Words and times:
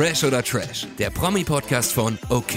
Fresh 0.00 0.24
oder 0.24 0.42
Trash, 0.42 0.86
der 0.98 1.10
Promi-Podcast 1.10 1.92
von 1.92 2.18
OK. 2.30 2.54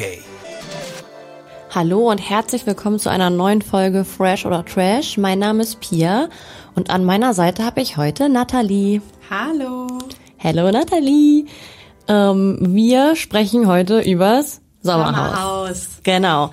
Hallo 1.71 2.09
und 2.09 2.19
herzlich 2.19 2.65
willkommen 2.65 2.99
zu 2.99 3.09
einer 3.09 3.29
neuen 3.29 3.61
Folge 3.61 4.05
Fresh 4.05 4.45
oder 4.45 4.63
Trash. 4.63 5.17
Mein 5.17 5.39
Name 5.39 5.63
ist 5.63 5.81
Pia 5.81 6.29
und 6.75 6.89
an 6.89 7.03
meiner 7.03 7.33
Seite 7.33 7.65
habe 7.65 7.81
ich 7.81 7.97
heute 7.97 8.29
Nathalie. 8.29 9.01
Hallo. 9.29 9.89
Hallo 10.41 10.71
Nathalie. 10.71 11.47
Ähm, 12.07 12.59
wir 12.61 13.17
sprechen 13.17 13.67
heute 13.67 13.99
übers 13.99 14.61
Sommerhaus. 14.81 15.35
Sommerhaus. 15.35 15.87
Genau. 16.03 16.51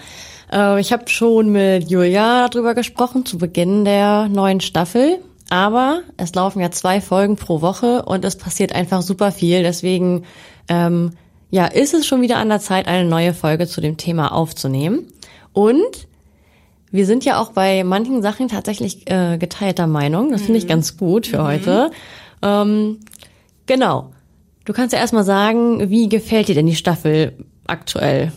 Äh, 0.52 0.80
ich 0.80 0.92
habe 0.92 1.08
schon 1.08 1.52
mit 1.52 1.88
Julia 1.88 2.48
darüber 2.48 2.74
gesprochen 2.74 3.24
zu 3.24 3.38
Beginn 3.38 3.84
der 3.84 4.26
neuen 4.26 4.60
Staffel. 4.60 5.20
Aber 5.52 6.02
es 6.16 6.32
laufen 6.36 6.60
ja 6.60 6.70
zwei 6.70 7.00
Folgen 7.00 7.34
pro 7.34 7.60
Woche 7.60 8.04
und 8.04 8.24
es 8.24 8.36
passiert 8.36 8.72
einfach 8.72 9.02
super 9.02 9.32
viel. 9.32 9.64
Deswegen 9.64 10.24
ähm, 10.70 11.10
ja, 11.50 11.66
ist 11.66 11.92
es 11.92 12.06
schon 12.06 12.22
wieder 12.22 12.38
an 12.38 12.48
der 12.48 12.60
Zeit, 12.60 12.86
eine 12.86 13.06
neue 13.06 13.34
Folge 13.34 13.66
zu 13.66 13.80
dem 13.80 13.96
Thema 13.96 14.32
aufzunehmen. 14.32 15.06
Und 15.52 16.08
wir 16.92 17.06
sind 17.06 17.24
ja 17.24 17.40
auch 17.40 17.52
bei 17.52 17.84
manchen 17.84 18.22
Sachen 18.22 18.48
tatsächlich 18.48 19.10
äh, 19.10 19.36
geteilter 19.36 19.86
Meinung. 19.86 20.30
Das 20.30 20.42
finde 20.42 20.58
ich 20.58 20.66
ganz 20.66 20.96
gut 20.96 21.26
für 21.26 21.42
heute. 21.42 21.90
Ähm, 22.42 23.00
genau. 23.66 24.12
Du 24.64 24.72
kannst 24.72 24.92
ja 24.92 25.00
erstmal 25.00 25.24
sagen, 25.24 25.90
wie 25.90 26.08
gefällt 26.08 26.48
dir 26.48 26.54
denn 26.54 26.66
die 26.66 26.76
Staffel 26.76 27.32
aktuell? 27.66 28.32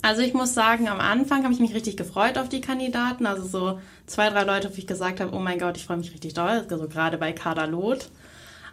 Also 0.00 0.22
ich 0.22 0.32
muss 0.32 0.54
sagen, 0.54 0.88
am 0.88 1.00
Anfang 1.00 1.42
habe 1.42 1.52
ich 1.52 1.60
mich 1.60 1.74
richtig 1.74 1.96
gefreut 1.96 2.38
auf 2.38 2.48
die 2.48 2.60
Kandidaten. 2.60 3.26
Also 3.26 3.46
so 3.46 3.78
zwei, 4.06 4.30
drei 4.30 4.44
Leute, 4.44 4.70
wo 4.70 4.78
ich 4.78 4.86
gesagt 4.86 5.20
habe, 5.20 5.34
oh 5.34 5.40
mein 5.40 5.58
Gott, 5.58 5.76
ich 5.76 5.84
freue 5.84 5.98
mich 5.98 6.12
richtig 6.12 6.34
doll. 6.34 6.64
Also 6.70 6.88
gerade 6.88 7.18
bei 7.18 7.32
Kader 7.32 7.66
Loth. 7.66 8.08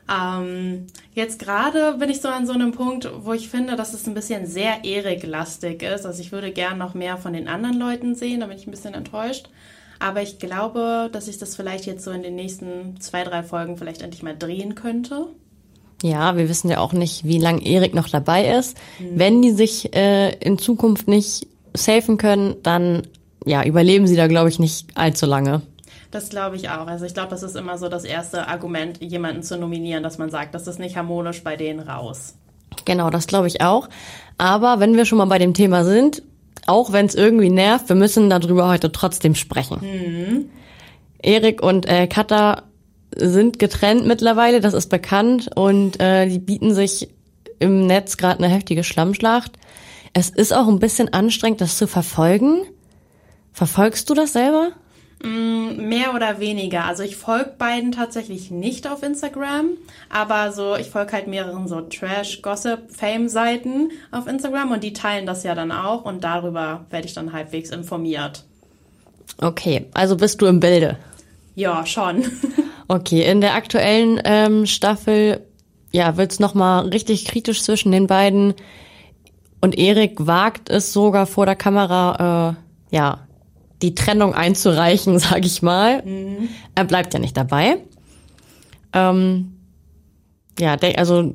Ähm, 0.07 0.85
jetzt 1.13 1.39
gerade 1.39 1.95
bin 1.97 2.09
ich 2.09 2.21
so 2.21 2.27
an 2.27 2.45
so 2.45 2.53
einem 2.53 2.71
Punkt, 2.71 3.09
wo 3.21 3.33
ich 3.33 3.49
finde, 3.49 3.75
dass 3.75 3.93
es 3.93 4.07
ein 4.07 4.13
bisschen 4.13 4.45
sehr 4.45 4.83
Erik-lastig 4.83 5.81
ist. 5.81 6.05
Also 6.05 6.21
ich 6.21 6.31
würde 6.31 6.51
gern 6.51 6.77
noch 6.77 6.93
mehr 6.93 7.17
von 7.17 7.33
den 7.33 7.47
anderen 7.47 7.77
Leuten 7.77 8.15
sehen, 8.15 8.41
da 8.41 8.47
bin 8.47 8.57
ich 8.57 8.67
ein 8.67 8.71
bisschen 8.71 8.93
enttäuscht. 8.93 9.49
Aber 9.99 10.21
ich 10.21 10.39
glaube, 10.39 11.09
dass 11.11 11.27
ich 11.27 11.37
das 11.37 11.55
vielleicht 11.55 11.85
jetzt 11.85 12.03
so 12.03 12.11
in 12.11 12.21
den 12.21 12.35
nächsten 12.35 12.99
zwei, 12.99 13.23
drei 13.23 13.43
Folgen 13.43 13.77
vielleicht 13.77 14.01
endlich 14.01 14.23
mal 14.23 14.35
drehen 14.37 14.75
könnte. 14.75 15.27
Ja, 16.03 16.35
wir 16.37 16.49
wissen 16.49 16.69
ja 16.69 16.79
auch 16.79 16.93
nicht, 16.93 17.25
wie 17.25 17.39
lang 17.39 17.59
Erik 17.61 17.95
noch 17.95 18.09
dabei 18.09 18.49
ist. 18.49 18.77
Wenn 18.99 19.41
die 19.41 19.51
sich 19.51 19.95
äh, 19.95 20.35
in 20.39 20.59
Zukunft 20.59 21.07
nicht 21.07 21.47
safen 21.73 22.17
können, 22.17 22.55
dann 22.61 23.03
ja, 23.45 23.63
überleben 23.63 24.05
sie 24.05 24.15
da, 24.15 24.27
glaube 24.27 24.49
ich, 24.49 24.59
nicht 24.59 24.87
allzu 24.95 25.25
lange. 25.25 25.61
Das 26.11 26.29
glaube 26.29 26.55
ich 26.55 26.69
auch. 26.69 26.87
Also 26.87 27.05
ich 27.05 27.13
glaube, 27.13 27.29
das 27.29 27.43
ist 27.43 27.55
immer 27.55 27.77
so 27.77 27.89
das 27.89 28.03
erste 28.03 28.47
Argument, 28.47 29.01
jemanden 29.01 29.43
zu 29.43 29.57
nominieren, 29.57 30.03
dass 30.03 30.17
man 30.17 30.29
sagt, 30.29 30.55
das 30.55 30.67
ist 30.67 30.79
nicht 30.79 30.95
harmonisch 30.97 31.43
bei 31.43 31.55
denen 31.55 31.79
raus. 31.79 32.35
Genau, 32.85 33.09
das 33.09 33.27
glaube 33.27 33.47
ich 33.47 33.61
auch. 33.61 33.89
Aber 34.37 34.79
wenn 34.79 34.95
wir 34.95 35.05
schon 35.05 35.17
mal 35.17 35.25
bei 35.25 35.39
dem 35.39 35.53
Thema 35.53 35.83
sind, 35.83 36.21
auch 36.67 36.91
wenn 36.91 37.05
es 37.05 37.15
irgendwie 37.15 37.49
nervt, 37.49 37.89
wir 37.89 37.95
müssen 37.95 38.29
darüber 38.29 38.67
heute 38.67 38.91
trotzdem 38.91 39.35
sprechen. 39.35 40.49
Erik 41.21 41.61
und 41.61 41.87
äh, 41.87 42.07
Katha 42.07 42.63
sind 43.15 43.59
getrennt 43.59 44.05
mittlerweile, 44.05 44.61
das 44.61 44.73
ist 44.73 44.89
bekannt 44.89 45.49
und 45.55 45.99
äh, 45.99 46.27
die 46.27 46.39
bieten 46.39 46.73
sich 46.73 47.09
im 47.59 47.87
Netz 47.87 48.17
gerade 48.17 48.43
eine 48.43 48.53
heftige 48.53 48.83
Schlammschlacht. 48.83 49.53
Es 50.13 50.29
ist 50.29 50.53
auch 50.53 50.67
ein 50.67 50.79
bisschen 50.79 51.13
anstrengend, 51.13 51.61
das 51.61 51.77
zu 51.77 51.87
verfolgen. 51.87 52.63
Verfolgst 53.53 54.09
du 54.09 54.13
das 54.13 54.33
selber? 54.33 54.69
Mehr 55.25 56.13
oder 56.13 56.39
weniger. 56.39 56.85
Also 56.85 57.03
ich 57.03 57.15
folge 57.15 57.53
beiden 57.57 57.91
tatsächlich 57.91 58.51
nicht 58.51 58.87
auf 58.87 59.03
Instagram, 59.03 59.69
aber 60.09 60.51
so, 60.51 60.75
ich 60.75 60.89
folge 60.89 61.13
halt 61.13 61.27
mehreren 61.27 61.67
so 61.67 61.81
Trash, 61.81 62.41
Gossip, 62.41 62.91
Fame-Seiten 62.91 63.91
auf 64.11 64.27
Instagram 64.27 64.71
und 64.71 64.83
die 64.83 64.93
teilen 64.93 65.25
das 65.25 65.43
ja 65.43 65.55
dann 65.55 65.71
auch 65.71 66.05
und 66.05 66.23
darüber 66.23 66.85
werde 66.89 67.07
ich 67.07 67.13
dann 67.13 67.33
halbwegs 67.33 67.71
informiert. 67.71 68.43
Okay, 69.41 69.85
also 69.93 70.15
bist 70.15 70.41
du 70.41 70.45
im 70.45 70.59
Bilde. 70.59 70.97
Ja, 71.55 71.85
schon. 71.85 72.25
Okay, 72.87 73.23
in 73.23 73.41
der 73.41 73.55
aktuellen 73.55 74.21
ähm, 74.25 74.67
Staffel 74.67 75.41
ja, 75.95 76.17
wird's 76.17 76.39
noch 76.39 76.53
mal 76.53 76.89
richtig 76.89 77.23
kritisch 77.25 77.63
zwischen 77.63 77.91
den 77.91 78.05
beiden. 78.05 78.53
Und 79.61 79.77
Erik 79.77 80.27
wagt 80.27 80.69
es 80.69 80.91
sogar 80.91 81.25
vor 81.25 81.45
der 81.45 81.55
Kamera, 81.55 82.57
äh, 82.91 82.95
ja, 82.95 83.24
die 83.81 83.95
Trennung 83.95 84.33
einzureichen, 84.33 85.19
sag 85.19 85.45
ich 85.45 85.61
mal. 85.61 86.03
Er 86.75 86.83
bleibt 86.83 87.13
ja 87.13 87.19
nicht 87.19 87.37
dabei. 87.37 87.77
Ähm, 88.93 89.57
ja, 90.59 90.77
also 90.97 91.33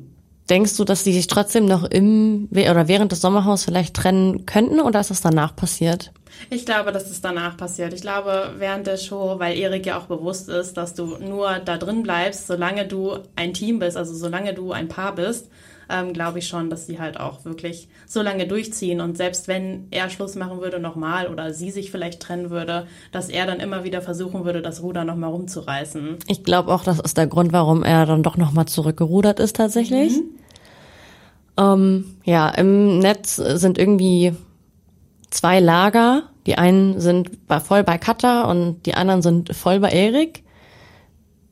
denkst 0.49 0.75
du, 0.77 0.83
dass 0.83 1.03
die 1.03 1.13
sich 1.13 1.27
trotzdem 1.27 1.65
noch 1.65 1.83
im 1.83 2.49
oder 2.51 2.87
während 2.87 3.11
des 3.11 3.21
Sommerhaus 3.21 3.63
vielleicht 3.63 3.95
trennen 3.95 4.45
könnten 4.45 4.79
oder 4.79 4.99
ist 4.99 5.11
das 5.11 5.21
danach 5.21 5.55
passiert? 5.55 6.11
Ich 6.49 6.65
glaube, 6.65 6.91
dass 6.91 7.09
es 7.09 7.21
danach 7.21 7.55
passiert. 7.55 7.93
Ich 7.93 8.01
glaube, 8.01 8.53
während 8.57 8.87
der 8.87 8.97
Show, 8.97 9.35
weil 9.37 9.57
Erik 9.57 9.85
ja 9.85 9.97
auch 9.99 10.05
bewusst 10.05 10.49
ist, 10.49 10.75
dass 10.75 10.93
du 10.93 11.17
nur 11.17 11.59
da 11.59 11.77
drin 11.77 12.03
bleibst, 12.03 12.47
solange 12.47 12.87
du 12.87 13.19
ein 13.35 13.53
Team 13.53 13.79
bist, 13.79 13.95
also 13.95 14.13
solange 14.13 14.53
du 14.53 14.71
ein 14.71 14.87
Paar 14.87 15.13
bist, 15.13 15.49
ähm, 15.91 16.13
glaube 16.13 16.39
ich 16.39 16.47
schon, 16.47 16.69
dass 16.69 16.87
sie 16.87 16.99
halt 16.99 17.19
auch 17.19 17.45
wirklich 17.45 17.89
so 18.07 18.21
lange 18.21 18.47
durchziehen. 18.47 19.01
Und 19.01 19.17
selbst 19.17 19.47
wenn 19.47 19.87
er 19.91 20.09
Schluss 20.09 20.35
machen 20.35 20.61
würde 20.61 20.79
nochmal 20.79 21.27
oder 21.27 21.53
sie 21.53 21.71
sich 21.71 21.91
vielleicht 21.91 22.21
trennen 22.21 22.49
würde, 22.49 22.87
dass 23.11 23.29
er 23.29 23.45
dann 23.45 23.59
immer 23.59 23.83
wieder 23.83 24.01
versuchen 24.01 24.45
würde, 24.45 24.61
das 24.61 24.81
Ruder 24.81 25.03
nochmal 25.03 25.31
rumzureißen. 25.31 26.17
Ich 26.27 26.43
glaube 26.43 26.73
auch, 26.73 26.83
das 26.83 26.99
ist 26.99 27.17
der 27.17 27.27
Grund, 27.27 27.53
warum 27.53 27.83
er 27.83 28.05
dann 28.05 28.23
doch 28.23 28.37
noch 28.37 28.51
mal 28.51 28.65
zurückgerudert 28.65 29.39
ist 29.39 29.57
tatsächlich. 29.57 30.13
Ähm, 31.57 32.15
ja, 32.23 32.49
im 32.49 32.99
Netz 32.99 33.35
sind 33.35 33.77
irgendwie 33.77 34.33
zwei 35.29 35.59
Lager. 35.59 36.23
Die 36.47 36.57
einen 36.57 36.99
sind 36.99 37.29
voll 37.63 37.83
bei 37.83 37.97
Katha 37.97 38.49
und 38.49 38.85
die 38.85 38.95
anderen 38.95 39.21
sind 39.21 39.55
voll 39.55 39.79
bei 39.79 39.89
Erik. 39.89 40.43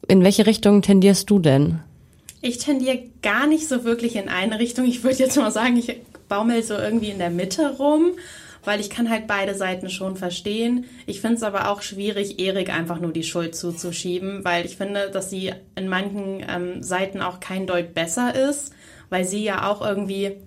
In 0.07 0.23
welche 0.23 0.47
Richtung 0.47 0.81
tendierst 0.81 1.29
du 1.29 1.39
denn? 1.39 1.81
Ich 2.41 2.57
tendiere 2.57 3.03
gar 3.21 3.47
nicht 3.47 3.67
so 3.67 3.83
wirklich 3.83 4.15
in 4.15 4.29
eine 4.29 4.59
Richtung. 4.59 4.85
Ich 4.85 5.03
würde 5.03 5.17
jetzt 5.17 5.37
mal 5.37 5.51
sagen, 5.51 5.77
ich 5.77 6.01
baumel 6.29 6.63
so 6.63 6.75
irgendwie 6.75 7.09
in 7.09 7.19
der 7.19 7.31
Mitte 7.31 7.77
rum, 7.77 8.13
weil 8.63 8.79
ich 8.79 8.89
kann 8.89 9.09
halt 9.09 9.27
beide 9.27 9.55
Seiten 9.55 9.89
schon 9.89 10.15
verstehen. 10.15 10.85
Ich 11.05 11.19
finde 11.19 11.37
es 11.37 11.43
aber 11.43 11.69
auch 11.69 11.81
schwierig, 11.81 12.39
Erik 12.39 12.73
einfach 12.73 12.99
nur 12.99 13.11
die 13.11 13.23
Schuld 13.23 13.55
zuzuschieben, 13.55 14.45
weil 14.45 14.65
ich 14.65 14.77
finde, 14.77 15.09
dass 15.11 15.29
sie 15.29 15.51
in 15.75 15.89
manchen 15.89 16.45
ähm, 16.47 16.83
Seiten 16.83 17.21
auch 17.21 17.39
kein 17.39 17.67
Deut 17.67 17.93
besser 17.93 18.33
ist, 18.49 18.73
weil 19.09 19.25
sie 19.25 19.43
ja 19.43 19.69
auch 19.69 19.81
irgendwie 19.81 20.37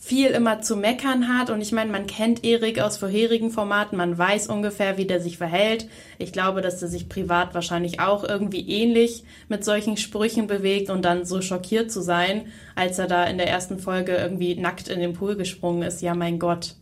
viel 0.00 0.28
immer 0.28 0.62
zu 0.62 0.76
meckern 0.76 1.28
hat. 1.28 1.50
Und 1.50 1.60
ich 1.60 1.72
meine, 1.72 1.90
man 1.90 2.06
kennt 2.06 2.44
Erik 2.44 2.80
aus 2.80 2.96
vorherigen 2.96 3.50
Formaten, 3.50 3.98
man 3.98 4.16
weiß 4.16 4.46
ungefähr, 4.46 4.96
wie 4.96 5.06
der 5.06 5.20
sich 5.20 5.38
verhält. 5.38 5.88
Ich 6.18 6.32
glaube, 6.32 6.62
dass 6.62 6.80
er 6.80 6.88
sich 6.88 7.08
privat 7.08 7.52
wahrscheinlich 7.52 7.98
auch 7.98 8.22
irgendwie 8.22 8.66
ähnlich 8.68 9.24
mit 9.48 9.64
solchen 9.64 9.96
Sprüchen 9.96 10.46
bewegt 10.46 10.88
und 10.88 11.04
dann 11.04 11.24
so 11.24 11.42
schockiert 11.42 11.90
zu 11.90 12.00
sein, 12.00 12.46
als 12.76 12.98
er 13.00 13.08
da 13.08 13.24
in 13.24 13.38
der 13.38 13.48
ersten 13.48 13.80
Folge 13.80 14.14
irgendwie 14.14 14.54
nackt 14.54 14.88
in 14.88 15.00
den 15.00 15.14
Pool 15.14 15.36
gesprungen 15.36 15.82
ist. 15.82 16.00
Ja, 16.00 16.14
mein 16.14 16.38
Gott. 16.38 16.76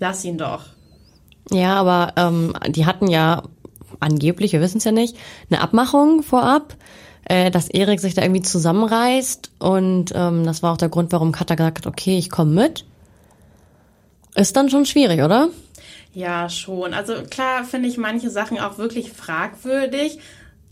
Lass 0.00 0.24
ihn 0.24 0.36
doch. 0.36 0.66
Ja, 1.50 1.76
aber 1.76 2.14
ähm, 2.16 2.52
die 2.68 2.84
hatten 2.84 3.06
ja 3.06 3.44
angeblich, 4.00 4.52
wir 4.52 4.60
wissen 4.60 4.78
es 4.78 4.84
ja 4.84 4.92
nicht, 4.92 5.16
eine 5.50 5.60
Abmachung 5.60 6.22
vorab, 6.24 6.74
äh, 7.24 7.50
dass 7.50 7.68
Erik 7.68 8.00
sich 8.00 8.14
da 8.14 8.22
irgendwie 8.22 8.42
zusammenreißt 8.42 9.50
und 9.58 10.12
ähm, 10.14 10.44
das 10.44 10.62
war 10.62 10.72
auch 10.72 10.76
der 10.76 10.88
Grund, 10.88 11.12
warum 11.12 11.32
Katha 11.32 11.54
gesagt 11.54 11.78
hat, 11.78 11.86
okay, 11.86 12.18
ich 12.18 12.30
komme 12.30 12.62
mit. 12.62 12.84
Ist 14.34 14.56
dann 14.56 14.68
schon 14.68 14.84
schwierig, 14.84 15.22
oder? 15.22 15.48
Ja, 16.12 16.48
schon. 16.48 16.94
Also 16.94 17.14
klar 17.28 17.64
finde 17.64 17.88
ich 17.88 17.98
manche 17.98 18.30
Sachen 18.30 18.58
auch 18.58 18.78
wirklich 18.78 19.12
fragwürdig. 19.12 20.18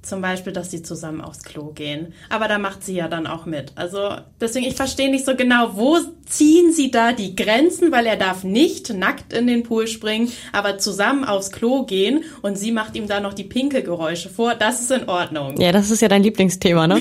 Zum 0.02 0.20
Beispiel, 0.20 0.52
dass 0.52 0.72
sie 0.72 0.82
zusammen 0.82 1.20
aufs 1.20 1.44
Klo 1.44 1.70
gehen. 1.72 2.12
Aber 2.28 2.48
da 2.48 2.58
macht 2.58 2.82
sie 2.82 2.94
ja 2.94 3.06
dann 3.06 3.28
auch 3.28 3.46
mit. 3.46 3.70
Also 3.76 4.16
deswegen, 4.40 4.66
ich 4.66 4.75
verstehe 4.75 5.08
nicht 5.08 5.25
so 5.25 5.37
genau, 5.37 5.76
wo 5.76 5.96
ziehen 6.26 6.72
sie 6.72 6.90
da 6.90 7.12
die 7.12 7.37
Grenzen, 7.37 7.93
weil 7.93 8.06
er 8.06 8.16
darf 8.16 8.43
nicht 8.43 8.93
nackt 8.93 9.32
in 9.32 9.46
den 9.46 9.62
Pool 9.62 9.87
springen, 9.87 10.32
aber 10.52 10.78
zusammen 10.78 11.25
aufs 11.25 11.52
Klo 11.52 11.84
gehen 11.84 12.25
und 12.43 12.58
sie 12.58 12.72
macht 12.72 12.96
ihm 12.96 13.06
da 13.06 13.20
noch 13.20 13.32
die 13.32 13.44
Pinkelgeräusche 13.44 14.28
vor. 14.28 14.56
Das 14.56 14.81
ist 14.81 14.90
in 14.90 15.08
Ordnung. 15.08 15.60
Ja, 15.60 15.70
das 15.70 15.90
ist 15.90 16.02
ja 16.02 16.08
dein 16.08 16.25
Lieblingsthema, 16.25 16.88
ne? 16.88 17.00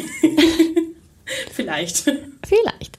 Vielleicht. 1.53 2.03
Vielleicht. 2.45 2.97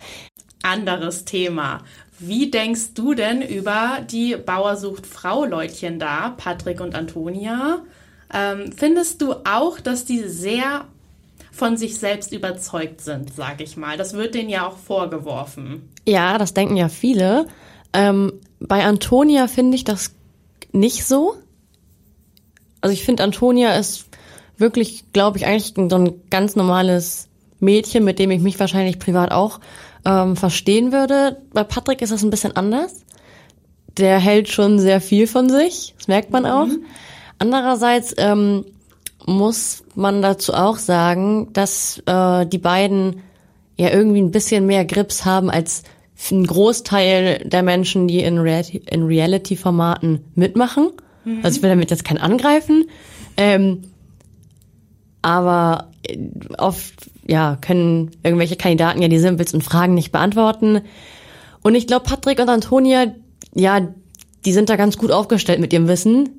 Anderes 0.62 1.24
Thema. 1.24 1.82
Wie 2.18 2.50
denkst 2.50 2.94
du 2.94 3.14
denn 3.14 3.42
über 3.42 3.98
die 4.10 4.36
Bauersucht 4.36 5.06
Frau 5.06 5.44
Leutchen 5.44 5.98
da, 5.98 6.30
Patrick 6.30 6.80
und 6.80 6.94
Antonia? 6.94 7.82
Ähm, 8.32 8.72
findest 8.72 9.20
du 9.22 9.34
auch, 9.44 9.80
dass 9.80 10.04
die 10.04 10.28
sehr 10.28 10.86
von 11.52 11.76
sich 11.76 11.98
selbst 11.98 12.32
überzeugt 12.32 13.02
sind, 13.02 13.34
sag 13.34 13.60
ich 13.60 13.76
mal? 13.76 13.96
Das 13.96 14.14
wird 14.14 14.34
denen 14.34 14.48
ja 14.48 14.66
auch 14.66 14.78
vorgeworfen. 14.78 15.90
Ja, 16.06 16.38
das 16.38 16.54
denken 16.54 16.76
ja 16.76 16.88
viele. 16.88 17.46
Ähm, 17.92 18.32
bei 18.58 18.84
Antonia 18.84 19.48
finde 19.48 19.76
ich 19.76 19.84
das 19.84 20.12
nicht 20.72 21.04
so. 21.04 21.34
Also 22.80 22.94
ich 22.94 23.04
finde, 23.04 23.22
Antonia 23.22 23.74
ist 23.74 24.06
wirklich, 24.56 25.04
glaube 25.12 25.38
ich, 25.38 25.46
eigentlich 25.46 25.74
so 25.76 25.96
ein 25.96 26.14
ganz 26.30 26.56
normales 26.56 27.28
Mädchen, 27.60 28.04
mit 28.04 28.18
dem 28.18 28.30
ich 28.30 28.40
mich 28.40 28.58
wahrscheinlich 28.58 28.98
privat 28.98 29.30
auch 29.30 29.60
ähm, 30.04 30.36
verstehen 30.36 30.90
würde. 30.90 31.40
Bei 31.52 31.64
Patrick 31.64 32.02
ist 32.02 32.12
das 32.12 32.22
ein 32.22 32.30
bisschen 32.30 32.56
anders. 32.56 33.04
Der 33.98 34.18
hält 34.18 34.48
schon 34.48 34.78
sehr 34.78 35.00
viel 35.00 35.26
von 35.26 35.50
sich, 35.50 35.94
das 35.98 36.08
merkt 36.08 36.30
man 36.30 36.46
auch. 36.46 36.68
Andererseits 37.42 38.14
ähm, 38.18 38.64
muss 39.26 39.82
man 39.96 40.22
dazu 40.22 40.54
auch 40.54 40.76
sagen, 40.76 41.48
dass 41.52 42.00
äh, 42.06 42.46
die 42.46 42.58
beiden 42.58 43.16
ja 43.76 43.90
irgendwie 43.90 44.22
ein 44.22 44.30
bisschen 44.30 44.64
mehr 44.64 44.84
Grips 44.84 45.24
haben 45.24 45.50
als 45.50 45.82
ein 46.30 46.46
Großteil 46.46 47.40
der 47.44 47.64
Menschen, 47.64 48.06
die 48.06 48.20
in, 48.20 48.38
Reality, 48.38 48.80
in 48.88 49.02
Reality-Formaten 49.02 50.20
mitmachen. 50.36 50.90
Also 51.42 51.56
ich 51.56 51.62
will 51.64 51.70
damit 51.70 51.90
jetzt 51.90 52.04
keinen 52.04 52.18
angreifen. 52.18 52.84
Ähm, 53.36 53.82
aber 55.20 55.88
äh, 56.04 56.18
oft 56.58 57.10
ja 57.26 57.58
können 57.60 58.12
irgendwelche 58.22 58.54
Kandidaten 58.54 59.02
ja 59.02 59.08
die 59.08 59.18
simpelsten 59.18 59.62
Fragen 59.62 59.94
nicht 59.94 60.12
beantworten. 60.12 60.82
Und 61.64 61.74
ich 61.74 61.88
glaube, 61.88 62.04
Patrick 62.08 62.38
und 62.38 62.48
Antonia, 62.48 63.16
ja, 63.52 63.80
die 64.44 64.52
sind 64.52 64.70
da 64.70 64.76
ganz 64.76 64.96
gut 64.96 65.10
aufgestellt 65.10 65.58
mit 65.58 65.72
ihrem 65.72 65.88
Wissen 65.88 66.38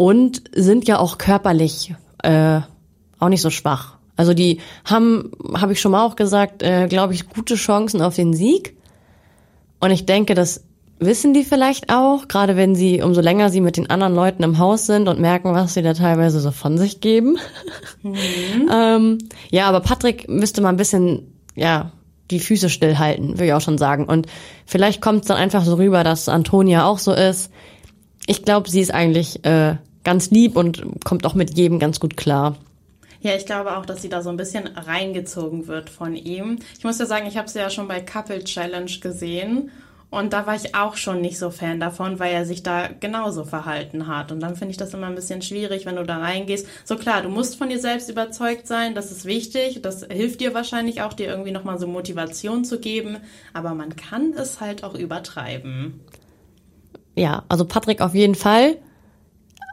und 0.00 0.44
sind 0.54 0.88
ja 0.88 0.98
auch 0.98 1.18
körperlich 1.18 1.94
äh, 2.22 2.60
auch 3.18 3.28
nicht 3.28 3.42
so 3.42 3.50
schwach. 3.50 3.98
Also 4.16 4.32
die 4.32 4.60
haben, 4.86 5.30
habe 5.52 5.74
ich 5.74 5.80
schon 5.82 5.92
mal 5.92 6.06
auch 6.06 6.16
gesagt, 6.16 6.62
äh, 6.62 6.86
glaube 6.88 7.12
ich, 7.12 7.28
gute 7.28 7.54
Chancen 7.56 8.00
auf 8.00 8.16
den 8.16 8.32
Sieg. 8.32 8.78
Und 9.78 9.90
ich 9.90 10.06
denke, 10.06 10.34
das 10.34 10.64
wissen 11.00 11.34
die 11.34 11.44
vielleicht 11.44 11.92
auch, 11.92 12.28
gerade 12.28 12.56
wenn 12.56 12.74
sie, 12.74 13.02
umso 13.02 13.20
länger 13.20 13.50
sie 13.50 13.60
mit 13.60 13.76
den 13.76 13.90
anderen 13.90 14.14
Leuten 14.14 14.42
im 14.42 14.56
Haus 14.56 14.86
sind 14.86 15.06
und 15.06 15.20
merken, 15.20 15.52
was 15.52 15.74
sie 15.74 15.82
da 15.82 15.92
teilweise 15.92 16.40
so 16.40 16.50
von 16.50 16.78
sich 16.78 17.02
geben. 17.02 17.36
ähm, 18.72 19.18
ja, 19.50 19.66
aber 19.66 19.80
Patrick 19.80 20.30
müsste 20.30 20.62
mal 20.62 20.70
ein 20.70 20.78
bisschen, 20.78 21.30
ja, 21.56 21.92
die 22.30 22.40
Füße 22.40 22.70
stillhalten, 22.70 23.32
würde 23.32 23.48
ich 23.48 23.52
auch 23.52 23.60
schon 23.60 23.76
sagen. 23.76 24.06
Und 24.06 24.28
vielleicht 24.64 25.02
kommt 25.02 25.22
es 25.22 25.28
dann 25.28 25.36
einfach 25.36 25.62
so 25.62 25.74
rüber, 25.74 26.04
dass 26.04 26.30
Antonia 26.30 26.86
auch 26.86 26.98
so 26.98 27.12
ist. 27.12 27.50
Ich 28.26 28.44
glaube, 28.44 28.70
sie 28.70 28.80
ist 28.80 28.94
eigentlich 28.94 29.44
äh, 29.44 29.76
ganz 30.04 30.30
lieb 30.30 30.56
und 30.56 30.82
kommt 31.04 31.26
auch 31.26 31.34
mit 31.34 31.56
jedem 31.56 31.78
ganz 31.78 32.00
gut 32.00 32.16
klar. 32.16 32.56
Ja, 33.20 33.34
ich 33.34 33.44
glaube 33.44 33.76
auch, 33.76 33.84
dass 33.84 34.00
sie 34.00 34.08
da 34.08 34.22
so 34.22 34.30
ein 34.30 34.38
bisschen 34.38 34.66
reingezogen 34.66 35.66
wird 35.66 35.90
von 35.90 36.16
ihm. 36.16 36.58
Ich 36.78 36.84
muss 36.84 36.98
ja 36.98 37.06
sagen, 37.06 37.26
ich 37.26 37.36
habe 37.36 37.48
sie 37.48 37.58
ja 37.58 37.68
schon 37.68 37.86
bei 37.86 38.00
Couple 38.00 38.42
Challenge 38.44 38.90
gesehen 39.00 39.70
und 40.10 40.32
da 40.32 40.46
war 40.46 40.56
ich 40.56 40.74
auch 40.74 40.96
schon 40.96 41.20
nicht 41.20 41.38
so 41.38 41.50
Fan 41.50 41.78
davon, 41.78 42.18
weil 42.18 42.32
er 42.34 42.44
sich 42.44 42.64
da 42.64 42.88
genauso 42.88 43.44
verhalten 43.44 44.08
hat. 44.08 44.32
Und 44.32 44.40
dann 44.40 44.56
finde 44.56 44.72
ich 44.72 44.76
das 44.76 44.92
immer 44.92 45.06
ein 45.06 45.14
bisschen 45.14 45.40
schwierig, 45.40 45.86
wenn 45.86 45.96
du 45.96 46.04
da 46.04 46.18
reingehst. 46.18 46.66
So 46.84 46.96
klar, 46.96 47.22
du 47.22 47.28
musst 47.28 47.56
von 47.56 47.68
dir 47.68 47.78
selbst 47.78 48.10
überzeugt 48.10 48.66
sein, 48.66 48.96
das 48.96 49.12
ist 49.12 49.24
wichtig. 49.24 49.82
Das 49.82 50.04
hilft 50.10 50.40
dir 50.40 50.52
wahrscheinlich 50.52 51.02
auch, 51.02 51.12
dir 51.12 51.28
irgendwie 51.28 51.52
nochmal 51.52 51.78
so 51.78 51.86
Motivation 51.86 52.64
zu 52.64 52.80
geben. 52.80 53.18
Aber 53.52 53.74
man 53.74 53.94
kann 53.94 54.32
es 54.32 54.60
halt 54.60 54.82
auch 54.82 54.96
übertreiben. 54.96 56.00
Ja, 57.14 57.44
also 57.48 57.64
Patrick 57.64 58.00
auf 58.00 58.14
jeden 58.14 58.34
Fall. 58.34 58.78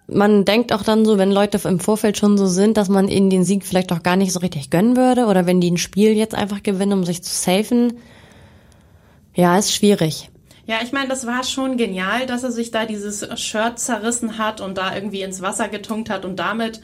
Man 0.08 0.46
denkt 0.46 0.72
auch 0.72 0.84
dann 0.84 1.06
so, 1.06 1.18
wenn 1.18 1.32
Leute 1.32 1.60
im 1.68 1.80
Vorfeld 1.80 2.18
schon 2.18 2.38
so 2.38 2.48
sind, 2.48 2.78
dass 2.78 2.88
man 2.88 3.10
ihnen 3.10 3.30
den 3.30 3.44
Sieg 3.44 3.66
vielleicht 3.66 3.92
auch 3.92 4.04
gar 4.04 4.16
nicht 4.16 4.32
so 4.32 4.40
richtig 4.40 4.70
gönnen 4.70 4.96
würde 4.96 5.26
oder 5.26 5.46
wenn 5.46 5.60
die 5.60 5.70
ein 5.70 5.78
Spiel 5.78 6.14
jetzt 6.14 6.34
einfach 6.34 6.64
gewinnen, 6.64 6.94
um 6.94 7.04
sich 7.04 7.24
zu 7.24 7.34
safen. 7.34 8.00
Ja, 9.36 9.58
ist 9.58 9.74
schwierig. 9.74 10.30
Ja, 10.66 10.78
ich 10.84 10.92
meine, 10.92 11.08
das 11.08 11.28
war 11.28 11.44
schon 11.44 11.78
genial, 11.78 12.26
dass 12.26 12.44
er 12.44 12.52
sich 12.52 12.72
da 12.72 12.86
dieses 12.86 13.26
Shirt 13.40 13.80
zerrissen 13.80 14.38
hat 14.38 14.60
und 14.62 14.78
da 14.78 14.96
irgendwie 14.96 15.22
ins 15.22 15.42
Wasser 15.42 15.70
getunkt 15.70 16.10
hat 16.10 16.26
und 16.26 16.38
damit 16.38 16.82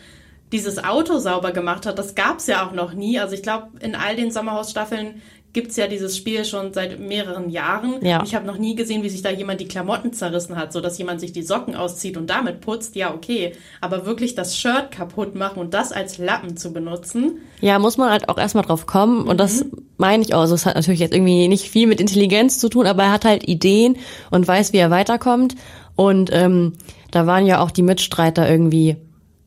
dieses 0.54 0.84
Auto 0.84 1.18
sauber 1.18 1.52
gemacht 1.52 1.86
hat. 1.86 1.98
Das 1.98 2.16
gab's 2.16 2.48
ja 2.48 2.66
auch 2.66 2.72
noch 2.72 2.94
nie. 2.94 3.20
Also 3.20 3.36
ich 3.36 3.42
glaube, 3.42 3.70
in 3.80 3.96
all 3.96 4.16
den 4.16 4.32
Sommerhausstaffeln 4.32 5.22
gibt's 5.54 5.76
ja 5.76 5.88
dieses 5.88 6.18
Spiel 6.18 6.44
schon 6.46 6.74
seit 6.74 7.00
mehreren 7.00 7.50
Jahren. 7.50 8.04
Ja. 8.04 8.24
Ich 8.24 8.34
habe 8.34 8.46
noch 8.46 8.58
nie 8.58 8.76
gesehen, 8.76 9.04
wie 9.04 9.10
sich 9.10 9.22
da 9.22 9.30
jemand 9.30 9.62
die 9.62 9.68
Klamotten 9.68 10.12
zerrissen 10.12 10.58
hat, 10.58 10.74
so 10.74 10.82
dass 10.82 10.98
jemand 10.98 11.20
sich 11.20 11.32
die 11.32 11.44
Socken 11.44 11.76
auszieht 11.76 12.18
und 12.18 12.28
damit 12.30 12.60
putzt. 12.60 12.96
Ja, 12.96 13.14
okay. 13.14 13.54
Aber 13.80 14.06
wirklich 14.06 14.34
das 14.34 14.58
Shirt 14.58 14.92
kaputt 14.92 15.36
machen 15.36 15.60
und 15.60 15.76
das 15.76 15.92
als 15.92 16.18
Lappen 16.18 16.58
zu 16.58 16.74
benutzen. 16.74 17.38
Ja, 17.62 17.78
muss 17.78 17.98
man 17.98 18.10
halt 18.10 18.30
auch 18.30 18.40
erstmal 18.40 18.66
drauf 18.66 18.88
kommen. 18.88 19.28
Und 19.28 19.40
das 19.40 19.66
meine 19.98 20.24
ich 20.24 20.34
auch. 20.34 20.42
Also 20.42 20.56
es 20.56 20.66
hat 20.66 20.76
natürlich 20.76 21.00
jetzt 21.00 21.14
irgendwie 21.14 21.48
nicht 21.48 21.70
viel 21.70 21.86
mit 21.86 22.02
Intelligenz 22.02 22.58
zu 22.58 22.68
tun, 22.68 22.88
aber 22.88 23.04
er 23.04 23.12
hat 23.12 23.26
halt 23.26 23.48
Ideen 23.48 23.98
und 24.32 24.48
weiß, 24.48 24.74
wie 24.74 24.78
er 24.78 24.90
weiterkommt. 24.90 25.56
Und 25.96 26.32
ähm, 26.34 26.74
da 27.12 27.28
waren 27.28 27.46
ja 27.46 27.60
auch 27.62 27.70
die 27.70 27.84
Mitstreiter 27.84 28.50
irgendwie, 28.50 28.98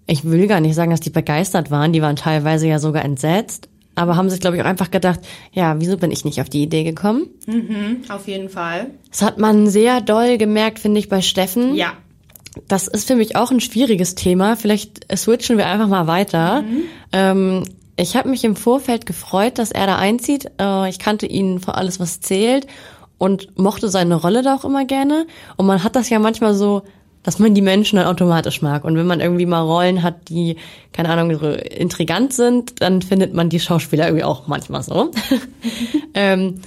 ich 0.06 0.24
will 0.24 0.46
gar 0.46 0.60
nicht 0.60 0.76
sagen, 0.76 0.92
dass 0.92 1.00
die 1.00 1.10
begeistert 1.10 1.72
waren, 1.72 1.92
die 1.92 2.00
waren 2.00 2.14
teilweise 2.14 2.68
ja 2.68 2.78
sogar 2.78 3.04
entsetzt, 3.04 3.68
aber 3.96 4.16
haben 4.16 4.30
sich, 4.30 4.40
glaube 4.40 4.56
ich, 4.56 4.62
auch 4.62 4.66
einfach 4.66 4.90
gedacht, 4.90 5.20
ja, 5.52 5.80
wieso 5.80 5.96
bin 5.96 6.10
ich 6.10 6.24
nicht 6.24 6.40
auf 6.40 6.48
die 6.48 6.62
Idee 6.62 6.84
gekommen? 6.84 7.28
Auf 8.08 8.28
jeden 8.28 8.48
Fall. 8.48 8.90
Das 9.10 9.22
hat 9.22 9.38
man 9.38 9.66
sehr 9.66 10.00
doll 10.00 10.38
gemerkt, 10.38 10.78
finde 10.78 11.00
ich, 11.00 11.08
bei 11.08 11.22
Steffen. 11.22 11.74
Ja. 11.74 11.94
Das 12.68 12.88
ist 12.88 13.08
für 13.08 13.16
mich 13.16 13.36
auch 13.36 13.50
ein 13.50 13.60
schwieriges 13.60 14.14
Thema. 14.14 14.56
Vielleicht 14.56 15.06
switchen 15.14 15.58
wir 15.58 15.66
einfach 15.66 15.88
mal 15.88 16.06
weiter. 16.06 16.62
Ähm, 17.12 17.64
ich 17.96 18.16
habe 18.16 18.28
mich 18.28 18.44
im 18.44 18.56
Vorfeld 18.56 19.06
gefreut, 19.06 19.58
dass 19.58 19.72
er 19.72 19.86
da 19.86 19.96
einzieht. 19.96 20.50
Äh, 20.60 20.88
ich 20.88 20.98
kannte 20.98 21.26
ihn 21.26 21.60
für 21.60 21.74
alles, 21.74 21.98
was 21.98 22.20
zählt 22.20 22.66
und 23.18 23.58
mochte 23.58 23.88
seine 23.88 24.16
Rolle 24.16 24.42
da 24.42 24.54
auch 24.54 24.64
immer 24.64 24.84
gerne. 24.84 25.26
Und 25.56 25.66
man 25.66 25.82
hat 25.82 25.96
das 25.96 26.10
ja 26.10 26.18
manchmal 26.18 26.54
so, 26.54 26.82
dass 27.26 27.40
man 27.40 27.54
die 27.54 27.60
Menschen 27.60 27.96
dann 27.96 28.06
automatisch 28.06 28.62
mag. 28.62 28.84
Und 28.84 28.96
wenn 28.96 29.04
man 29.04 29.20
irgendwie 29.20 29.46
mal 29.46 29.60
Rollen 29.60 30.04
hat, 30.04 30.28
die, 30.28 30.58
keine 30.92 31.08
Ahnung, 31.08 31.36
so 31.36 31.50
intrigant 31.50 32.32
sind, 32.32 32.80
dann 32.80 33.02
findet 33.02 33.34
man 33.34 33.48
die 33.48 33.58
Schauspieler 33.58 34.06
irgendwie 34.06 34.22
auch 34.22 34.46
manchmal 34.46 34.84
so. 34.84 35.10
ähm, 36.14 36.60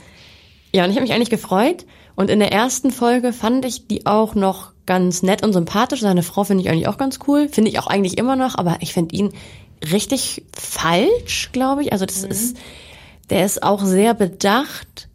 ja, 0.73 0.83
und 0.83 0.89
ich 0.89 0.97
habe 0.97 1.07
mich 1.07 1.13
eigentlich 1.13 1.29
gefreut. 1.29 1.85
Und 2.17 2.29
in 2.29 2.39
der 2.39 2.51
ersten 2.51 2.91
Folge 2.91 3.31
fand 3.31 3.63
ich 3.63 3.87
die 3.87 4.05
auch 4.05 4.35
noch 4.35 4.73
ganz 4.85 5.23
nett 5.23 5.43
und 5.43 5.53
sympathisch. 5.53 6.01
Seine 6.01 6.23
Frau 6.23 6.43
finde 6.43 6.61
ich 6.61 6.69
eigentlich 6.69 6.89
auch 6.89 6.97
ganz 6.97 7.19
cool. 7.25 7.47
Finde 7.47 7.71
ich 7.71 7.79
auch 7.79 7.87
eigentlich 7.87 8.17
immer 8.17 8.35
noch, 8.35 8.57
aber 8.57 8.79
ich 8.81 8.91
finde 8.91 9.15
ihn 9.15 9.31
richtig 9.93 10.43
falsch, 10.53 11.51
glaube 11.53 11.83
ich. 11.83 11.93
Also 11.93 12.05
das 12.05 12.23
ist, 12.23 12.57
der 13.29 13.45
ist 13.45 13.63
auch 13.63 13.85
sehr 13.85 14.13
bedacht, 14.13 15.07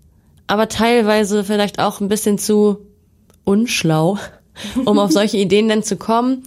aber 0.46 0.70
teilweise 0.70 1.44
vielleicht 1.44 1.80
auch 1.80 2.00
ein 2.00 2.08
bisschen 2.08 2.38
zu 2.38 2.78
unschlau, 3.44 4.16
um 4.84 4.98
auf 4.98 5.10
solche 5.12 5.36
Ideen 5.38 5.68
dann 5.68 5.82
zu 5.82 5.96
kommen. 5.96 6.42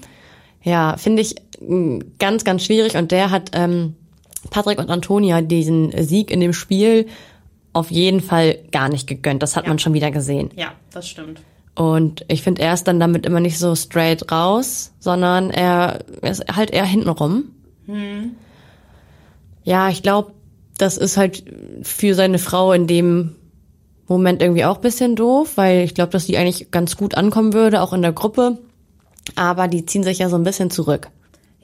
Ja, 0.64 0.98
finde 0.98 1.22
ich 1.22 1.36
mm, 1.60 2.00
ganz, 2.20 2.44
ganz 2.44 2.64
schwierig. 2.66 2.96
Und 2.96 3.12
der 3.12 3.32
hat 3.32 3.52
ähm, 3.54 3.96
Patrick 4.50 4.80
und 4.80 4.90
Antonia 4.90 5.42
diesen 5.42 5.92
Sieg 6.04 6.32
in 6.32 6.40
dem 6.40 6.54
Spiel 6.54 7.08
auf 7.74 7.92
jeden 7.92 8.22
Fall 8.22 8.58
gar 8.72 8.90
nicht 8.90 9.08
gegönnt. 9.08 9.44
Das 9.44 9.56
hat 9.56 9.66
Ja. 9.66 9.70
man 9.70 9.80
schon 9.80 9.94
wieder 9.94 10.12
gesehen. 10.12 10.50
Ja, 10.56 10.72
das 10.92 11.08
stimmt. 11.08 11.42
Und 11.76 12.26
ich 12.28 12.42
finde, 12.42 12.64
er 12.64 12.74
ist 12.74 12.86
dann 12.86 13.00
damit 13.00 13.26
immer 13.26 13.40
nicht 13.40 13.60
so 13.60 13.76
straight 13.76 14.32
raus, 14.32 14.94
sondern 15.00 15.52
er 15.52 16.00
ist 16.24 16.44
halt 16.56 16.72
eher 16.72 16.86
hintenrum. 16.86 17.52
Ja, 19.64 19.90
ich 19.90 20.02
glaube, 20.02 20.32
das 20.78 20.98
ist 20.98 21.18
halt 21.18 21.44
für 21.84 22.16
seine 22.16 22.40
Frau 22.40 22.74
in 22.74 22.88
dem 22.88 23.36
Moment 24.08 24.42
irgendwie 24.42 24.66
auch 24.66 24.78
bisschen 24.78 25.16
doof, 25.16 25.54
weil 25.56 25.84
ich 25.84 25.94
glaube, 25.94 26.12
dass 26.12 26.26
die 26.26 26.38
eigentlich 26.38 26.72
ganz 26.72 26.98
gut 26.98 27.16
ankommen 27.16 27.54
würde, 27.54 27.82
auch 27.82 27.94
in 27.94 28.02
der 28.02 28.14
Gruppe. 28.14 28.58
Aber 29.36 29.68
die 29.68 29.86
ziehen 29.86 30.04
sich 30.04 30.20
ja 30.20 30.30
so 30.30 30.38
ein 30.38 30.44
bisschen 30.44 30.72
zurück. 30.72 31.10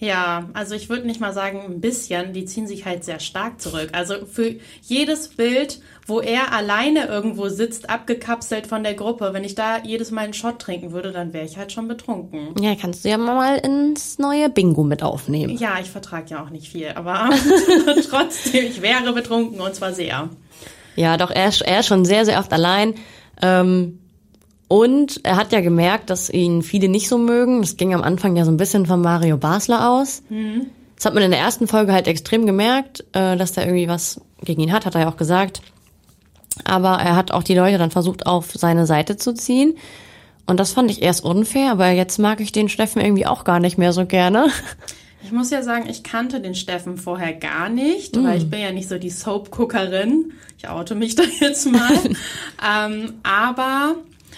Ja, 0.04 0.50
also 0.52 0.76
ich 0.76 0.90
würde 0.90 1.08
nicht 1.08 1.22
mal 1.22 1.32
sagen 1.34 1.62
ein 1.66 1.80
bisschen, 1.80 2.34
die 2.34 2.44
ziehen 2.44 2.68
sich 2.68 2.86
halt 2.86 3.06
sehr 3.06 3.22
stark 3.22 3.62
zurück. 3.62 3.90
Also 3.94 4.26
für 4.26 4.56
jedes 4.82 5.30
Bild, 5.30 5.80
wo 6.08 6.20
er 6.20 6.52
alleine 6.52 7.06
irgendwo 7.06 7.48
sitzt, 7.48 7.90
abgekapselt 7.90 8.68
von 8.68 8.84
der 8.84 8.96
Gruppe, 8.96 9.30
wenn 9.32 9.46
ich 9.46 9.56
da 9.56 9.82
jedes 9.82 10.12
Mal 10.12 10.26
einen 10.26 10.34
Shot 10.34 10.60
trinken 10.60 10.92
würde, 10.92 11.14
dann 11.14 11.32
wäre 11.32 11.46
ich 11.46 11.58
halt 11.58 11.72
schon 11.72 11.88
betrunken. 11.88 12.54
Ja, 12.62 12.76
kannst 12.76 13.06
du 13.06 13.10
ja 13.10 13.18
mal 13.18 13.56
ins 13.60 14.20
neue 14.20 14.50
Bingo 14.50 14.84
mit 14.84 15.04
aufnehmen. 15.04 15.58
Ja, 15.58 15.80
ich 15.82 15.90
vertrage 15.90 16.32
ja 16.32 16.44
auch 16.44 16.50
nicht 16.50 16.70
viel, 16.70 16.90
aber 16.90 17.30
trotzdem, 18.10 18.66
ich 18.66 18.82
wäre 18.82 19.14
betrunken 19.14 19.62
und 19.62 19.74
zwar 19.74 19.94
sehr. 19.94 20.30
Ja, 20.96 21.18
doch, 21.18 21.32
er 21.32 21.50
ist, 21.50 21.62
er 21.62 21.80
ist 21.80 21.88
schon 21.88 22.06
sehr, 22.06 22.26
sehr 22.26 22.40
oft 22.40 22.52
allein. 22.54 22.96
Ähm, 23.42 24.00
und 24.68 25.20
er 25.24 25.36
hat 25.36 25.52
ja 25.52 25.62
gemerkt, 25.62 26.10
dass 26.10 26.30
ihn 26.30 26.62
viele 26.64 26.88
nicht 26.88 27.08
so 27.08 27.18
mögen. 27.18 27.62
Das 27.62 27.78
ging 27.78 27.94
am 27.94 28.02
Anfang 28.02 28.36
ja 28.36 28.46
so 28.46 28.52
ein 28.52 28.58
bisschen 28.58 28.86
von 28.86 29.02
Mario 29.02 29.38
Basler 29.38 29.90
aus. 29.90 30.24
Das 30.96 31.06
hat 31.06 31.14
man 31.14 31.24
in 31.24 31.32
der 31.32 31.40
ersten 31.40 31.68
Folge 31.68 31.94
halt 31.94 32.08
extrem 32.08 32.46
gemerkt, 32.46 33.04
äh, 33.14 33.36
dass 33.36 33.52
der 33.52 33.66
irgendwie 33.66 33.88
was 33.88 34.22
gegen 34.44 34.62
ihn 34.62 34.72
hat, 34.72 34.86
hat 34.86 34.96
er 34.96 35.02
ja 35.02 35.10
auch 35.10 35.18
gesagt. 35.18 35.62
Aber 36.64 37.00
er 37.00 37.16
hat 37.16 37.32
auch 37.32 37.44
die 37.44 37.56
Leute 37.56 37.78
dann 37.78 37.92
versucht, 37.92 38.26
auf 38.26 38.52
seine 38.54 38.86
Seite 38.86 39.18
zu 39.18 39.34
ziehen. 39.34 39.76
Und 40.46 40.60
das 40.60 40.74
fand 40.74 40.92
ich 40.92 41.02
erst 41.02 41.24
unfair, 41.24 41.72
aber 41.72 41.90
jetzt 41.90 42.20
mag 42.20 42.40
ich 42.42 42.52
den 42.52 42.70
Steffen 42.70 43.02
irgendwie 43.02 43.26
auch 43.26 43.44
gar 43.44 43.60
nicht 43.60 43.78
mehr 43.78 43.94
so 43.94 44.06
gerne. 44.06 44.48
Ich 45.24 45.32
muss 45.32 45.50
ja 45.50 45.64
sagen, 45.64 45.88
ich 45.90 46.04
kannte 46.04 46.40
den 46.42 46.56
Steffen 46.56 46.98
vorher 46.98 47.34
gar 47.34 47.70
nicht, 47.70 48.22
weil 48.22 48.38
ich 48.38 48.50
bin 48.50 48.60
ja 48.60 48.72
nicht 48.72 48.90
so 48.90 48.98
die 48.98 49.10
Soap-Guckerin. 49.10 50.34
Ich 50.58 50.68
oute 50.70 50.96
mich 50.96 51.16
da 51.20 51.24
jetzt 51.40 51.66
mal. 51.72 51.92
ähm, 52.88 53.14
aber 53.24 53.96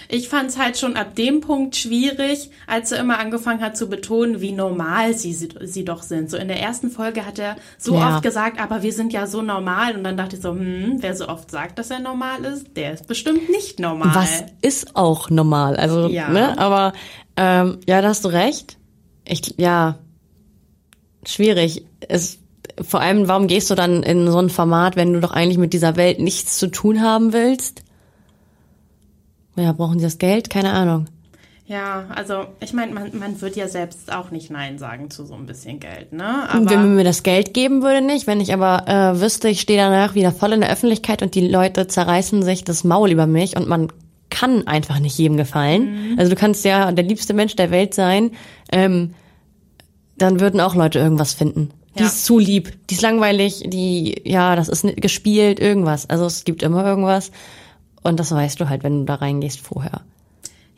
Ich 0.08 0.28
fand 0.28 0.50
es 0.50 0.58
halt 0.58 0.78
schon 0.78 0.94
ab 0.96 1.16
dem 1.16 1.40
Punkt 1.40 1.74
schwierig, 1.74 2.50
als 2.68 2.92
er 2.92 3.00
immer 3.00 3.18
angefangen 3.18 3.60
hat 3.60 3.76
zu 3.76 3.88
betonen, 3.88 4.40
wie 4.40 4.52
normal 4.52 5.14
sie, 5.14 5.32
sie, 5.32 5.48
sie 5.62 5.84
doch 5.84 6.02
sind. 6.02 6.30
So 6.30 6.36
in 6.36 6.46
der 6.48 6.60
ersten 6.60 6.90
Folge 6.90 7.26
hat 7.26 7.38
er 7.40 7.56
so 7.78 7.94
Ja. 7.96 8.10
oft 8.14 8.22
gesagt, 8.22 8.60
aber 8.60 8.82
wir 8.82 8.92
sind 8.92 9.12
ja 9.12 9.26
so 9.26 9.42
normal. 9.42 9.96
Und 9.96 10.04
dann 10.04 10.16
dachte 10.16 10.36
ich 10.36 10.42
so, 10.42 10.50
hm, 10.50 10.98
wer 11.00 11.16
so 11.16 11.28
oft 11.28 11.50
sagt, 11.50 11.78
dass 11.80 11.90
er 11.90 11.98
normal 11.98 12.44
ist, 12.44 12.76
der 12.76 12.92
ist 12.92 13.08
bestimmt 13.08 13.48
nicht 13.50 13.80
normal. 13.80 14.14
Was 14.14 14.44
ist 14.62 14.94
auch 14.94 15.30
normal. 15.30 15.74
Also, 15.76 16.08
Ja. 16.08 16.28
ne, 16.28 16.56
aber 16.58 16.92
ähm, 17.36 17.78
ja, 17.88 18.00
da 18.00 18.08
hast 18.08 18.24
du 18.24 18.28
recht. 18.28 18.76
Ich, 19.24 19.54
ja, 19.56 19.98
schwierig. 21.28 21.84
Es, 22.00 22.38
vor 22.80 23.00
allem, 23.00 23.28
warum 23.28 23.46
gehst 23.46 23.70
du 23.70 23.74
dann 23.74 24.02
in 24.02 24.30
so 24.30 24.38
ein 24.38 24.50
Format, 24.50 24.96
wenn 24.96 25.12
du 25.12 25.20
doch 25.20 25.32
eigentlich 25.32 25.58
mit 25.58 25.72
dieser 25.72 25.96
Welt 25.96 26.20
nichts 26.20 26.58
zu 26.58 26.68
tun 26.68 27.00
haben 27.02 27.32
willst? 27.32 27.82
Ja, 29.56 29.72
brauchen 29.72 29.98
sie 29.98 30.04
das 30.04 30.18
Geld? 30.18 30.50
Keine 30.50 30.72
Ahnung. 30.72 31.06
Ja, 31.68 32.04
also 32.14 32.44
ich 32.60 32.72
meine, 32.72 32.92
man, 32.92 33.18
man 33.18 33.40
wird 33.40 33.56
ja 33.56 33.66
selbst 33.66 34.12
auch 34.12 34.30
nicht 34.30 34.50
Nein 34.50 34.78
sagen 34.78 35.10
zu 35.10 35.26
so 35.26 35.34
ein 35.34 35.46
bisschen 35.46 35.80
Geld, 35.80 36.12
ne? 36.12 36.48
Und 36.54 36.70
wenn 36.70 36.78
Aber 36.78 36.86
man 36.86 36.94
mir 36.94 37.04
das 37.04 37.24
Geld 37.24 37.54
geben 37.54 37.82
würde, 37.82 38.02
nicht. 38.02 38.28
Wenn 38.28 38.40
ich 38.40 38.52
aber 38.52 38.86
äh, 38.86 39.20
wüsste, 39.20 39.48
ich 39.48 39.62
stehe 39.62 39.78
danach 39.78 40.14
wieder 40.14 40.30
voll 40.30 40.52
in 40.52 40.60
der 40.60 40.70
Öffentlichkeit 40.70 41.22
und 41.22 41.34
die 41.34 41.48
Leute 41.48 41.88
zerreißen 41.88 42.44
sich 42.44 42.62
das 42.62 42.84
Maul 42.84 43.10
über 43.10 43.26
mich 43.26 43.56
und 43.56 43.66
man 43.66 43.88
kann 44.30 44.66
einfach 44.68 45.00
nicht 45.00 45.18
jedem 45.18 45.36
gefallen. 45.36 46.14
Also 46.18 46.30
du 46.30 46.36
kannst 46.36 46.64
ja 46.64 46.92
der 46.92 47.04
liebste 47.04 47.34
Mensch 47.34 47.56
der 47.56 47.70
Welt 47.70 47.94
sein, 47.94 48.32
ähm, 48.70 49.14
dann 50.18 50.40
würden 50.40 50.60
auch 50.60 50.74
Leute 50.74 50.98
irgendwas 50.98 51.34
finden. 51.34 51.70
Die 51.96 52.02
Ja. 52.02 52.06
ist 52.08 52.24
zu 52.26 52.38
lieb, 52.38 52.72
die 52.88 52.94
ist 52.94 53.02
langweilig, 53.02 53.62
die, 53.66 54.20
ja, 54.24 54.54
das 54.56 54.68
ist 54.68 54.84
nicht 54.84 55.00
gespielt, 55.00 55.58
irgendwas. 55.60 56.08
Also 56.10 56.26
es 56.26 56.44
gibt 56.44 56.62
immer 56.62 56.84
irgendwas. 56.84 57.30
Und 58.02 58.20
das 58.20 58.30
weißt 58.32 58.60
du 58.60 58.68
halt, 58.68 58.82
wenn 58.84 59.00
du 59.00 59.04
da 59.06 59.16
reingehst 59.16 59.60
vorher. 59.60 60.02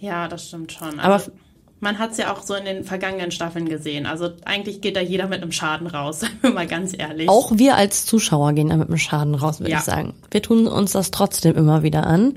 ja, 0.01 0.29
das 0.29 0.47
stimmt 0.49 0.71
schon. 0.73 1.01
Aber- 1.01 1.15
Also, 1.15 1.33
man 1.81 1.99
hat 1.99 2.13
es 2.13 2.19
ja 2.19 2.33
auch 2.33 2.43
so 2.43 2.55
in 2.55 2.65
den 2.65 2.83
vergangenen 2.85 3.31
Staffeln 3.33 3.69
gesehen. 3.69 4.07
Also 4.07 4.31
eigentlich 4.45 4.81
geht 4.81 4.97
da 4.97 5.01
jeder 5.01 5.27
mit 5.29 5.43
einem 5.43 5.53
Schaden 5.53 5.87
raus, 5.89 6.21
sagen 6.21 6.35
wir 6.41 6.51
mal 6.51 6.67
ganz 6.67 6.93
ehrlich. 6.97 7.29
Auch 7.29 7.53
wir 7.57 7.75
als 7.77 8.05
Zuschauer 8.07 8.53
gehen 8.53 8.69
da 8.71 8.77
mit 8.77 8.89
einem 8.89 8.99
Schaden 8.99 9.35
raus, 9.35 9.59
würde 9.61 9.73
Ja. 9.73 9.79
ich 9.79 9.85
sagen. 9.85 10.15
Wir 10.31 10.41
tun 10.43 10.67
uns 10.69 10.93
das 10.93 11.11
trotzdem 11.11 11.57
immer 11.57 11.83
wieder 11.85 12.07
an. 12.07 12.35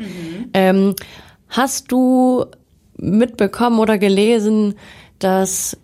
Ähm, 0.54 0.96
hast 1.50 1.92
du 1.92 2.46
mitbekommen 2.98 3.80
oder 3.80 3.98
gelesen, 3.98 4.76
dass 5.20 5.78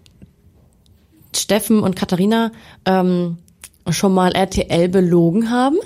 Steffen 1.40 1.82
und 1.82 1.96
Katharina 1.96 2.52
ähm, 2.86 3.38
schon 3.90 4.14
mal 4.14 4.34
RTL 4.34 4.90
belogen 4.90 5.50
haben? 5.50 5.78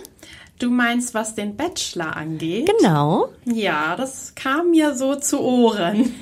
Du 0.59 0.69
meinst, 0.69 1.13
was 1.13 1.33
den 1.33 1.55
Bachelor 1.55 2.15
angeht? 2.15 2.69
Genau. 2.79 3.29
Ja, 3.45 3.95
das 3.95 4.35
kam 4.35 4.71
mir 4.71 4.95
so 4.95 5.15
zu 5.15 5.39
Ohren. 5.41 6.13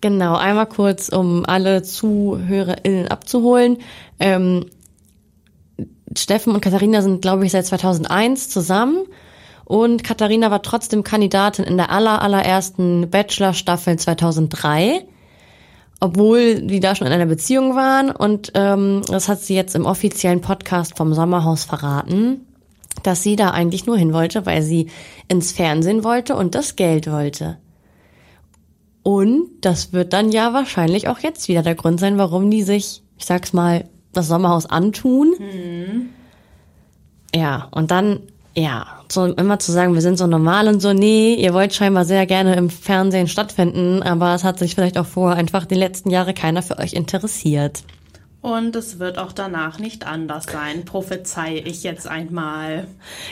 Genau, 0.00 0.36
einmal 0.36 0.66
kurz, 0.66 1.08
um 1.08 1.44
alle 1.44 1.82
ZuhörerInnen 1.82 3.08
abzuholen. 3.08 3.78
Ähm, 4.20 4.66
Steffen 6.16 6.54
und 6.54 6.60
Katharina 6.60 7.02
sind, 7.02 7.22
glaube 7.22 7.44
ich, 7.44 7.50
seit 7.50 7.66
2001 7.66 8.48
zusammen. 8.48 9.06
Und 9.64 10.04
Katharina 10.04 10.50
war 10.50 10.62
trotzdem 10.62 11.02
Kandidatin 11.02 11.64
in 11.64 11.76
der 11.76 11.90
aller, 11.90 12.22
allerersten 12.22 13.10
Bachelor-Staffel 13.10 13.98
2003. 13.98 15.04
Obwohl 16.00 16.60
die 16.62 16.80
da 16.80 16.94
schon 16.94 17.06
in 17.06 17.12
einer 17.12 17.26
Beziehung 17.26 17.74
waren. 17.74 18.10
Und 18.10 18.52
ähm, 18.54 19.02
das 19.08 19.28
hat 19.28 19.40
sie 19.40 19.54
jetzt 19.54 19.74
im 19.74 19.86
offiziellen 19.86 20.40
Podcast 20.40 20.96
vom 20.96 21.12
Sommerhaus 21.12 21.64
verraten, 21.64 22.46
dass 23.02 23.22
sie 23.22 23.36
da 23.36 23.50
eigentlich 23.50 23.86
nur 23.86 23.98
hin 23.98 24.12
wollte, 24.12 24.46
weil 24.46 24.62
sie 24.62 24.90
ins 25.26 25.52
Fernsehen 25.52 26.04
wollte 26.04 26.36
und 26.36 26.54
das 26.54 26.76
Geld 26.76 27.10
wollte. 27.10 27.58
Und 29.02 29.48
das 29.62 29.92
wird 29.92 30.12
dann 30.12 30.30
ja 30.30 30.52
wahrscheinlich 30.52 31.08
auch 31.08 31.20
jetzt 31.20 31.48
wieder 31.48 31.62
der 31.62 31.74
Grund 31.74 31.98
sein, 31.98 32.18
warum 32.18 32.50
die 32.50 32.62
sich, 32.62 33.02
ich 33.16 33.24
sag's 33.24 33.52
mal, 33.52 33.88
das 34.12 34.28
Sommerhaus 34.28 34.66
antun. 34.66 35.34
Ja, 37.34 37.68
und 37.70 37.90
dann, 37.90 38.20
ja, 38.58 38.86
so 39.08 39.26
immer 39.26 39.58
zu 39.58 39.70
sagen, 39.72 39.94
wir 39.94 40.00
sind 40.00 40.18
so 40.18 40.26
normal 40.26 40.68
und 40.68 40.80
so, 40.80 40.92
nee, 40.92 41.34
ihr 41.34 41.54
wollt 41.54 41.74
scheinbar 41.74 42.04
sehr 42.04 42.26
gerne 42.26 42.56
im 42.56 42.70
Fernsehen 42.70 43.28
stattfinden, 43.28 44.02
aber 44.02 44.34
es 44.34 44.42
hat 44.42 44.58
sich 44.58 44.74
vielleicht 44.74 44.98
auch 44.98 45.06
vorher 45.06 45.38
einfach 45.38 45.64
die 45.64 45.76
letzten 45.76 46.10
Jahre 46.10 46.34
keiner 46.34 46.62
für 46.62 46.78
euch 46.78 46.92
interessiert. 46.92 47.84
Und 48.40 48.76
es 48.76 48.98
wird 48.98 49.18
auch 49.18 49.32
danach 49.32 49.78
nicht 49.78 50.06
anders 50.06 50.44
sein, 50.44 50.84
prophezei 50.84 51.62
ich 51.64 51.82
jetzt 51.82 52.08
einmal. 52.08 52.86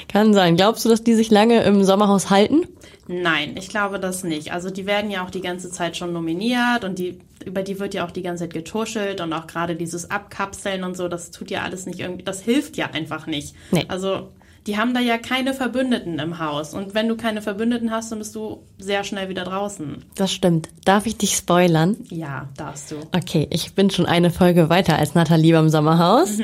Kann 0.08 0.34
sein. 0.34 0.56
Glaubst 0.56 0.84
du, 0.84 0.88
dass 0.88 1.04
die 1.04 1.14
sich 1.14 1.30
lange 1.30 1.62
im 1.62 1.84
Sommerhaus 1.84 2.28
halten? 2.30 2.66
Nein, 3.06 3.54
ich 3.56 3.68
glaube 3.68 4.00
das 4.00 4.24
nicht. 4.24 4.52
Also 4.52 4.68
die 4.68 4.84
werden 4.84 5.10
ja 5.10 5.24
auch 5.24 5.30
die 5.30 5.40
ganze 5.40 5.70
Zeit 5.70 5.96
schon 5.96 6.12
nominiert 6.12 6.84
und 6.84 6.98
die 6.98 7.20
über 7.44 7.62
die 7.62 7.78
wird 7.78 7.94
ja 7.94 8.04
auch 8.04 8.10
die 8.10 8.22
ganze 8.22 8.44
Zeit 8.44 8.54
getuschelt 8.54 9.20
und 9.20 9.32
auch 9.32 9.46
gerade 9.46 9.76
dieses 9.76 10.10
Abkapseln 10.10 10.82
und 10.82 10.96
so, 10.96 11.06
das 11.06 11.30
tut 11.30 11.50
ja 11.50 11.62
alles 11.62 11.86
nicht 11.86 12.00
irgendwie, 12.00 12.24
das 12.24 12.42
hilft 12.42 12.76
ja 12.76 12.90
einfach 12.90 13.28
nicht. 13.28 13.54
Nee. 13.70 13.84
Also 13.86 14.30
die 14.66 14.76
haben 14.76 14.94
da 14.94 15.00
ja 15.00 15.16
keine 15.16 15.54
Verbündeten 15.54 16.18
im 16.18 16.38
Haus 16.38 16.74
und 16.74 16.94
wenn 16.94 17.08
du 17.08 17.16
keine 17.16 17.40
Verbündeten 17.40 17.90
hast, 17.90 18.10
dann 18.10 18.18
bist 18.18 18.34
du 18.34 18.64
sehr 18.78 19.04
schnell 19.04 19.28
wieder 19.28 19.44
draußen. 19.44 20.04
Das 20.16 20.32
stimmt. 20.32 20.68
Darf 20.84 21.06
ich 21.06 21.16
dich 21.16 21.36
spoilern? 21.36 21.96
Ja, 22.08 22.48
darfst 22.56 22.90
du. 22.90 22.96
Okay, 23.14 23.46
ich 23.50 23.74
bin 23.74 23.90
schon 23.90 24.06
eine 24.06 24.30
Folge 24.30 24.68
weiter 24.68 24.98
als 24.98 25.14
Nathalie 25.14 25.52
beim 25.52 25.68
Sommerhaus. 25.68 26.38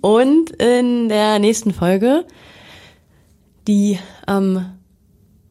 Und 0.00 0.50
in 0.50 1.08
der 1.08 1.40
nächsten 1.40 1.72
Folge, 1.72 2.24
die, 3.66 3.98
ähm, 4.28 4.66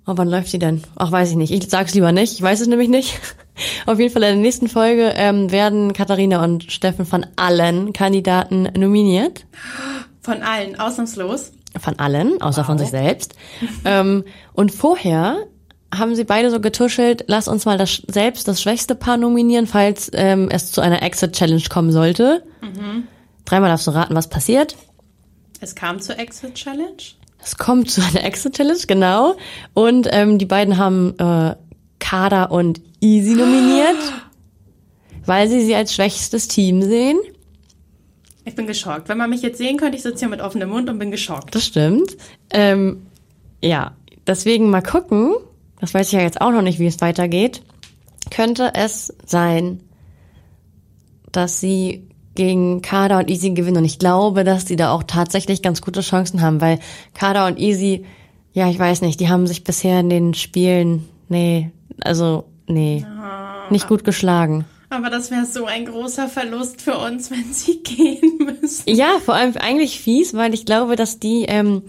oh, 0.08 0.14
wann 0.16 0.30
läuft 0.30 0.54
die 0.54 0.60
denn? 0.60 0.82
Ach, 0.96 1.12
weiß 1.12 1.32
ich 1.32 1.36
nicht. 1.36 1.52
Ich 1.52 1.70
sag's 1.70 1.94
lieber 1.94 2.14
nicht. 2.14 2.34
Ich 2.34 2.42
weiß 2.42 2.62
es 2.62 2.68
nämlich 2.68 2.90
nicht. 2.90 3.20
Auf 3.86 4.00
jeden 4.00 4.14
Fall 4.14 4.24
in 4.24 4.36
der 4.36 4.42
nächsten 4.42 4.70
Folge 4.70 5.14
ähm, 5.16 5.52
werden 5.52 5.92
Katharina 5.92 6.44
und 6.44 6.72
Steffen 6.72 7.06
von 7.06 7.26
allen 7.36 7.92
Kandidaten 7.92 8.70
nominiert. 8.78 9.46
Von 10.22 10.42
allen, 10.42 10.80
ausnahmslos. 10.80 11.52
Von 11.80 11.98
allen, 12.00 12.42
außer 12.42 12.64
von 12.64 12.76
Wow. 12.76 12.82
sich 12.82 12.92
selbst. 12.92 13.36
ähm, 13.86 14.24
und 14.54 14.72
vorher 14.72 15.38
haben 15.94 16.16
sie 16.16 16.24
beide 16.24 16.50
so 16.52 16.60
getuschelt, 16.60 17.26
lass 17.28 17.48
uns 17.48 17.66
mal 17.66 17.78
das 17.78 18.02
selbst 18.08 18.48
das 18.48 18.62
schwächste 18.62 18.96
Paar 18.96 19.18
nominieren, 19.18 19.68
falls 19.68 20.10
ähm, 20.14 20.50
es 20.52 20.72
zu 20.72 20.82
einer 20.82 21.02
Exit-Challenge 21.04 21.64
kommen 21.70 21.92
sollte. 21.92 22.44
Dreimal 23.46 23.70
darfst 23.70 23.86
du 23.88 23.92
raten, 23.92 24.16
was 24.16 24.28
passiert. 24.28 24.76
Es 25.62 25.76
kam 25.76 26.00
zur 26.00 26.18
Exit 26.18 26.56
Challenge. 26.56 26.98
Es 27.44 27.58
kommt 27.58 27.92
zu 27.92 28.02
einer 28.02 28.24
Exit-Challenge, 28.24 28.80
genau. 28.88 29.36
Und 29.74 30.08
ähm, 30.12 30.38
die 30.40 30.46
beiden 30.46 30.78
haben 30.78 31.14
äh, 31.20 31.56
Kada 32.00 32.46
und 32.46 32.82
Easy 33.02 33.34
nominiert, 33.36 33.98
weil 35.26 35.48
sie 35.48 35.64
sie 35.66 35.76
als 35.76 35.94
schwächstes 35.94 36.48
Team 36.48 36.82
sehen. 36.82 37.20
Ich 38.46 38.56
bin 38.56 38.68
geschockt. 38.68 39.10
Wenn 39.10 39.18
man 39.18 39.30
mich 39.30 39.42
jetzt 39.42 39.58
sehen 39.58 39.78
könnte, 39.78 39.98
ich 39.98 40.04
sitze 40.04 40.20
hier 40.20 40.30
mit 40.30 40.42
offenem 40.42 40.70
Mund 40.70 40.90
und 40.90 41.00
bin 41.00 41.12
geschockt. 41.12 41.56
Das 41.56 41.66
stimmt. 41.66 42.18
Ähm, 42.52 43.06
ja, 43.62 43.96
deswegen 44.28 44.70
mal 44.70 44.82
gucken. 44.82 45.34
Das 45.80 45.94
weiß 45.94 46.08
ich 46.08 46.14
ja 46.14 46.22
jetzt 46.22 46.42
auch 46.42 46.52
noch 46.52 46.62
nicht, 46.62 46.80
wie 46.80 46.88
es 46.88 47.02
weitergeht. 47.02 47.62
Könnte 48.32 48.72
es 48.74 49.14
sein, 49.26 49.82
dass 51.32 51.60
sie 51.60 52.08
gegen 52.36 52.82
Kada 52.82 53.20
und 53.20 53.30
Easy 53.30 53.52
gewinnen. 53.52 53.78
Und 53.78 53.86
ich 53.86 54.00
glaube, 54.00 54.44
dass 54.44 54.66
die 54.66 54.76
da 54.76 54.92
auch 54.92 55.04
tatsächlich 55.04 55.62
ganz 55.62 55.82
gute 55.82 56.02
Chancen 56.02 56.42
haben, 56.42 56.62
weil 56.62 56.80
Kada 57.14 57.48
und 57.48 57.60
Easy, 57.60 58.06
ja, 58.54 58.70
ich 58.70 58.80
weiß 58.80 59.02
nicht, 59.02 59.20
die 59.20 59.30
haben 59.30 59.48
sich 59.48 59.64
bisher 59.64 60.00
in 60.00 60.10
den 60.10 60.34
Spielen, 60.34 61.08
nee, 61.30 61.72
also, 62.02 62.46
nee, 62.68 63.06
nicht 63.70 63.88
gut 63.88 64.04
geschlagen. 64.04 64.66
Aber 64.94 65.10
das 65.10 65.32
wäre 65.32 65.46
so 65.46 65.66
ein 65.66 65.86
großer 65.86 66.28
Verlust 66.28 66.82
für 66.82 66.98
uns, 66.98 67.32
wenn 67.32 67.52
sie 67.52 67.78
gehen 67.84 68.38
müssen. 68.38 68.84
Ja, 68.88 69.20
vor 69.24 69.34
allem 69.34 69.56
eigentlich 69.58 70.00
fies, 70.00 70.34
weil 70.34 70.54
ich 70.54 70.66
glaube, 70.66 70.96
dass 70.96 71.20
die 71.20 71.46
ähm, 71.48 71.84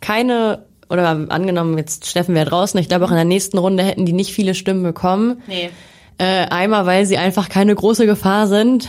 keine, 0.00 0.64
oder 0.88 1.26
angenommen, 1.28 1.76
jetzt 1.76 2.06
Steffen 2.06 2.34
wäre 2.34 2.48
draußen, 2.48 2.80
ich 2.80 2.88
glaube 2.88 3.04
auch 3.04 3.10
in 3.10 3.16
der 3.16 3.24
nächsten 3.24 3.58
Runde 3.58 3.82
hätten 3.82 4.06
die 4.06 4.12
nicht 4.12 4.32
viele 4.32 4.54
Stimmen 4.54 4.82
bekommen. 4.82 5.42
Nee. 5.46 5.70
Äh, 6.18 6.46
einmal, 6.46 6.86
weil 6.86 7.06
sie 7.06 7.18
einfach 7.18 7.48
keine 7.48 7.74
große 7.74 8.06
Gefahr 8.06 8.46
sind 8.46 8.88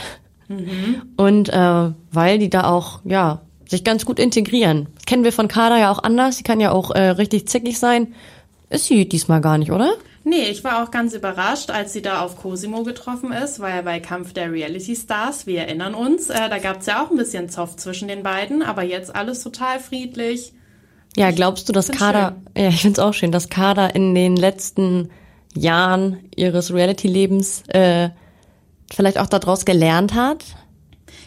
und 1.18 1.50
äh, 1.50 1.92
weil 2.12 2.38
die 2.38 2.50
da 2.50 2.66
auch, 2.66 3.00
ja, 3.04 3.42
sich 3.68 3.84
ganz 3.84 4.06
gut 4.06 4.20
integrieren. 4.20 4.88
Das 4.96 5.06
kennen 5.06 5.24
wir 5.24 5.32
von 5.32 5.48
Kader 5.48 5.80
ja 5.80 5.92
auch 5.92 6.04
anders. 6.04 6.38
Sie 6.38 6.44
kann 6.44 6.60
ja 6.60 6.72
auch 6.72 6.92
äh, 6.92 7.10
richtig 7.10 7.48
zickig 7.48 7.80
sein. 7.80 8.14
Ist 8.70 8.86
sie 8.86 9.10
diesmal 9.10 9.42
gar 9.42 9.58
nicht, 9.58 9.72
oder? 9.72 9.94
Nee, 10.28 10.50
ich 10.50 10.64
war 10.64 10.84
auch 10.84 10.90
ganz 10.90 11.14
überrascht, 11.14 11.70
als 11.70 11.94
sie 11.94 12.02
da 12.02 12.22
auf 12.22 12.36
Cosimo 12.36 12.82
getroffen 12.82 13.32
ist, 13.32 13.60
ja 13.60 13.84
bei 13.84 14.00
Kampf 14.00 14.34
der 14.34 14.52
Reality 14.52 14.96
Stars, 14.96 15.46
wir 15.46 15.60
erinnern 15.60 15.94
uns. 15.94 16.32
Äh, 16.32 16.50
da 16.50 16.58
gab's 16.58 16.88
ja 16.88 17.04
auch 17.04 17.12
ein 17.12 17.18
bisschen 17.18 17.48
Zoff 17.48 17.76
zwischen 17.76 18.08
den 18.08 18.24
beiden, 18.24 18.64
aber 18.64 18.82
jetzt 18.82 19.16
alles 19.16 19.44
total 19.44 19.80
friedlich. 19.80 20.52
Ja, 21.16 21.30
glaubst 21.30 21.70
du, 21.70 21.74
dass 21.74 21.92
Kader, 21.92 22.38
ja, 22.58 22.70
ich 22.70 22.82
find's 22.82 22.98
auch 22.98 23.14
schön, 23.14 23.32
dass 23.32 23.50
Kader 23.50 23.94
in 23.94 24.16
den 24.16 24.36
letzten 24.36 25.12
Jahren 25.54 26.28
ihres 26.36 26.74
Reality-Lebens 26.74 27.62
äh, 27.68 28.10
vielleicht 28.92 29.20
auch 29.20 29.28
daraus 29.28 29.64
gelernt 29.64 30.16
hat? 30.16 30.44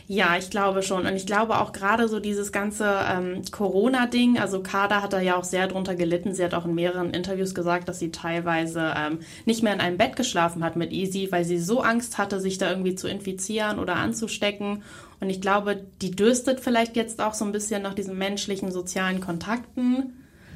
Ja, 0.06 0.36
ich 0.36 0.50
glaube 0.50 0.82
schon. 0.82 1.06
Und 1.06 1.14
ich 1.14 1.26
glaube 1.26 1.58
auch 1.58 1.72
gerade 1.72 2.08
so 2.08 2.18
dieses 2.20 2.52
ganze 2.52 3.00
ähm, 3.08 3.42
Corona-Ding, 3.50 4.38
also 4.38 4.62
Kada 4.62 5.02
hat 5.02 5.12
da 5.12 5.20
ja 5.20 5.36
auch 5.36 5.44
sehr 5.44 5.68
drunter 5.68 5.94
gelitten. 5.94 6.34
Sie 6.34 6.44
hat 6.44 6.54
auch 6.54 6.64
in 6.64 6.74
mehreren 6.74 7.10
Interviews 7.10 7.54
gesagt, 7.54 7.88
dass 7.88 7.98
sie 7.98 8.10
teilweise 8.10 8.92
ähm, 8.96 9.20
nicht 9.44 9.62
mehr 9.62 9.74
in 9.74 9.80
einem 9.80 9.98
Bett 9.98 10.16
geschlafen 10.16 10.64
hat 10.64 10.76
mit 10.76 10.92
Easy, 10.92 11.28
weil 11.30 11.44
sie 11.44 11.58
so 11.58 11.80
Angst 11.80 12.18
hatte, 12.18 12.40
sich 12.40 12.58
da 12.58 12.70
irgendwie 12.70 12.94
zu 12.94 13.08
infizieren 13.08 13.78
oder 13.78 13.96
anzustecken. 13.96 14.82
Und 15.20 15.30
ich 15.30 15.40
glaube, 15.40 15.82
die 16.00 16.12
dürstet 16.12 16.60
vielleicht 16.60 16.96
jetzt 16.96 17.20
auch 17.20 17.34
so 17.34 17.44
ein 17.44 17.52
bisschen 17.52 17.82
nach 17.82 17.94
diesen 17.94 18.16
menschlichen, 18.18 18.72
sozialen 18.72 19.20
Kontakten 19.20 20.14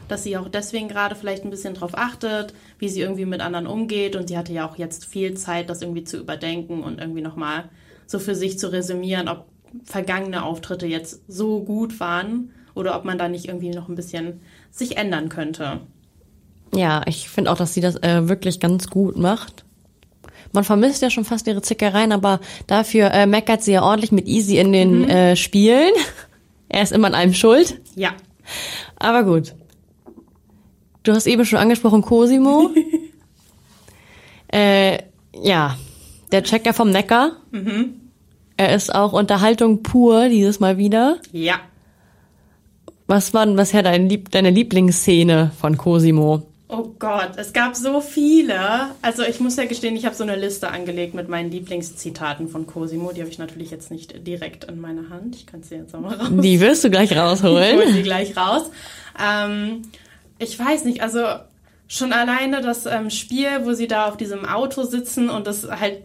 dass 0.09 0.25
sie 0.25 0.37
auch 0.37 0.49
deswegen 0.49 0.89
gerade 0.89 1.15
vielleicht 1.15 1.45
ein 1.45 1.51
bisschen 1.51 1.73
drauf 1.73 1.93
achtet, 1.95 2.53
wie 2.79 2.91
sie 2.91 3.01
irgendwie 3.01 3.25
mit 3.25 3.41
anderen 3.41 3.67
umgeht. 3.67 4.15
Und 4.15 4.29
sie 4.29 4.37
hatte 4.37 4.53
ja 4.53 4.69
auch 4.69 4.77
jetzt 4.77 5.07
viel 5.07 5.35
Zeit, 5.39 5.71
das 5.71 5.81
irgendwie 5.81 6.05
zu 6.05 6.19
überdenken 6.19 6.83
und 6.83 7.01
irgendwie 7.01 7.23
nochmal 7.23 7.71
so 8.07 8.19
für 8.19 8.35
sich 8.35 8.59
zu 8.59 8.73
resümieren, 8.73 9.29
ob 9.29 9.47
vergangene 9.85 10.45
Auftritte 10.45 10.87
jetzt 10.87 11.23
so 11.29 11.61
gut 11.61 12.01
waren 12.01 12.51
oder 12.75 12.97
ob 12.97 13.05
man 13.05 13.19
da 13.19 13.29
nicht 13.29 13.47
irgendwie 13.47 13.71
noch 13.71 13.89
ein 13.89 13.95
bisschen 13.95 14.41
sich 14.71 14.97
ändern 14.97 15.29
könnte. 15.29 15.81
Ja, 16.75 17.03
ich 17.07 17.29
finde 17.29 17.51
auch, 17.51 17.57
dass 17.57 17.75
sie 17.75 17.81
das 17.81 17.97
äh, 18.03 18.29
wirklich 18.29 18.61
ganz 18.61 18.89
gut 18.89 19.17
macht. 19.17 19.65
Man 20.53 20.65
vermisst 20.65 21.03
ja 21.03 21.11
schon 21.11 21.25
fast 21.25 21.47
ihre 21.47 21.63
Zickereien, 21.63 22.13
aber 22.13 22.41
dafür 22.67 23.11
äh, 23.13 23.27
meckert 23.27 23.63
sie 23.63 23.73
ja 23.73 23.83
ordentlich 23.83 24.13
mit 24.13 24.27
Easy 24.27 24.59
in 24.59 24.73
den 24.73 25.03
mhm. 25.03 25.09
äh, 25.09 25.37
Spielen. 25.37 25.93
er 26.69 26.83
ist 26.83 26.93
immer 26.93 27.09
an 27.09 27.15
einem 27.15 27.35
schuld. 27.35 27.81
Ja. 27.95 28.11
Aber 28.97 29.25
gut. 29.25 29.55
Du 31.03 31.13
hast 31.13 31.27
eben 31.27 31.45
schon 31.45 31.59
angesprochen 31.59 32.03
Cosimo. 32.03 32.71
äh, 34.53 34.99
ja, 35.35 35.77
der 36.33 36.43
Checker 36.43 36.75
vom 36.75 36.91
Neckar. 36.91 37.33
Mhm. 37.51 38.01
Er 38.57 38.75
ist 38.75 38.95
auch 38.95 39.13
Unterhaltung 39.13 39.83
pur 39.83 40.29
dieses 40.29 40.61
Mal 40.61 40.79
wieder. 40.79 41.19
Ja. 41.33 41.61
Was 43.07 43.35
war 43.35 43.45
denn 43.45 43.57
bisher 43.57 43.83
dein 43.83 44.09
Lieb 44.09 44.31
deine 44.31 44.51
Lieblingsszene 44.51 45.53
von 45.59 45.77
Cosimo? 45.77 46.47
Oh 46.69 46.95
Gott, 46.99 47.33
es 47.37 47.53
gab 47.53 47.77
so 47.77 48.01
viele. 48.01 48.59
Also 49.03 49.23
ich 49.25 49.41
muss 49.41 49.57
ja 49.57 49.67
gestehen, 49.67 49.95
ich 49.95 50.07
habe 50.07 50.15
so 50.15 50.23
eine 50.23 50.37
Liste 50.37 50.71
angelegt 50.71 51.13
mit 51.13 51.29
meinen 51.29 51.51
Lieblingszitaten 51.51 52.49
von 52.49 52.67
Cosimo. 52.67 53.13
Die 53.13 53.21
habe 53.21 53.31
ich 53.31 53.39
natürlich 53.39 53.71
jetzt 53.71 53.91
nicht 53.91 54.27
direkt 54.27 54.65
in 54.65 54.81
meiner 54.81 55.11
Hand. 55.11 55.37
Ich 55.37 55.45
kann 55.47 55.63
sie 55.63 55.75
jetzt 55.75 55.95
auch 55.95 56.01
mal 56.01 56.15
raus. 56.15 56.29
Die 56.31 56.61
wirst 56.61 56.83
du 56.85 56.91
gleich 56.91 57.15
rausholen. 57.15 57.63
Ich 57.79 57.85
hole 57.85 57.93
sie 57.93 58.03
gleich 58.03 58.37
raus. 58.39 58.71
Ähm, 59.23 59.83
ich 60.39 60.59
weiß 60.59 60.85
nicht, 60.85 61.03
also 61.03 61.21
schon 61.89 62.15
alleine 62.15 62.63
das 62.63 62.87
ähm, 62.87 63.11
Spiel, 63.11 63.49
wo 63.65 63.75
sie 63.75 63.87
da 63.87 64.09
auf 64.09 64.17
diesem 64.17 64.47
Auto 64.47 64.85
sitzen 64.85 65.29
und 65.29 65.47
das 65.47 65.69
halt 65.69 66.05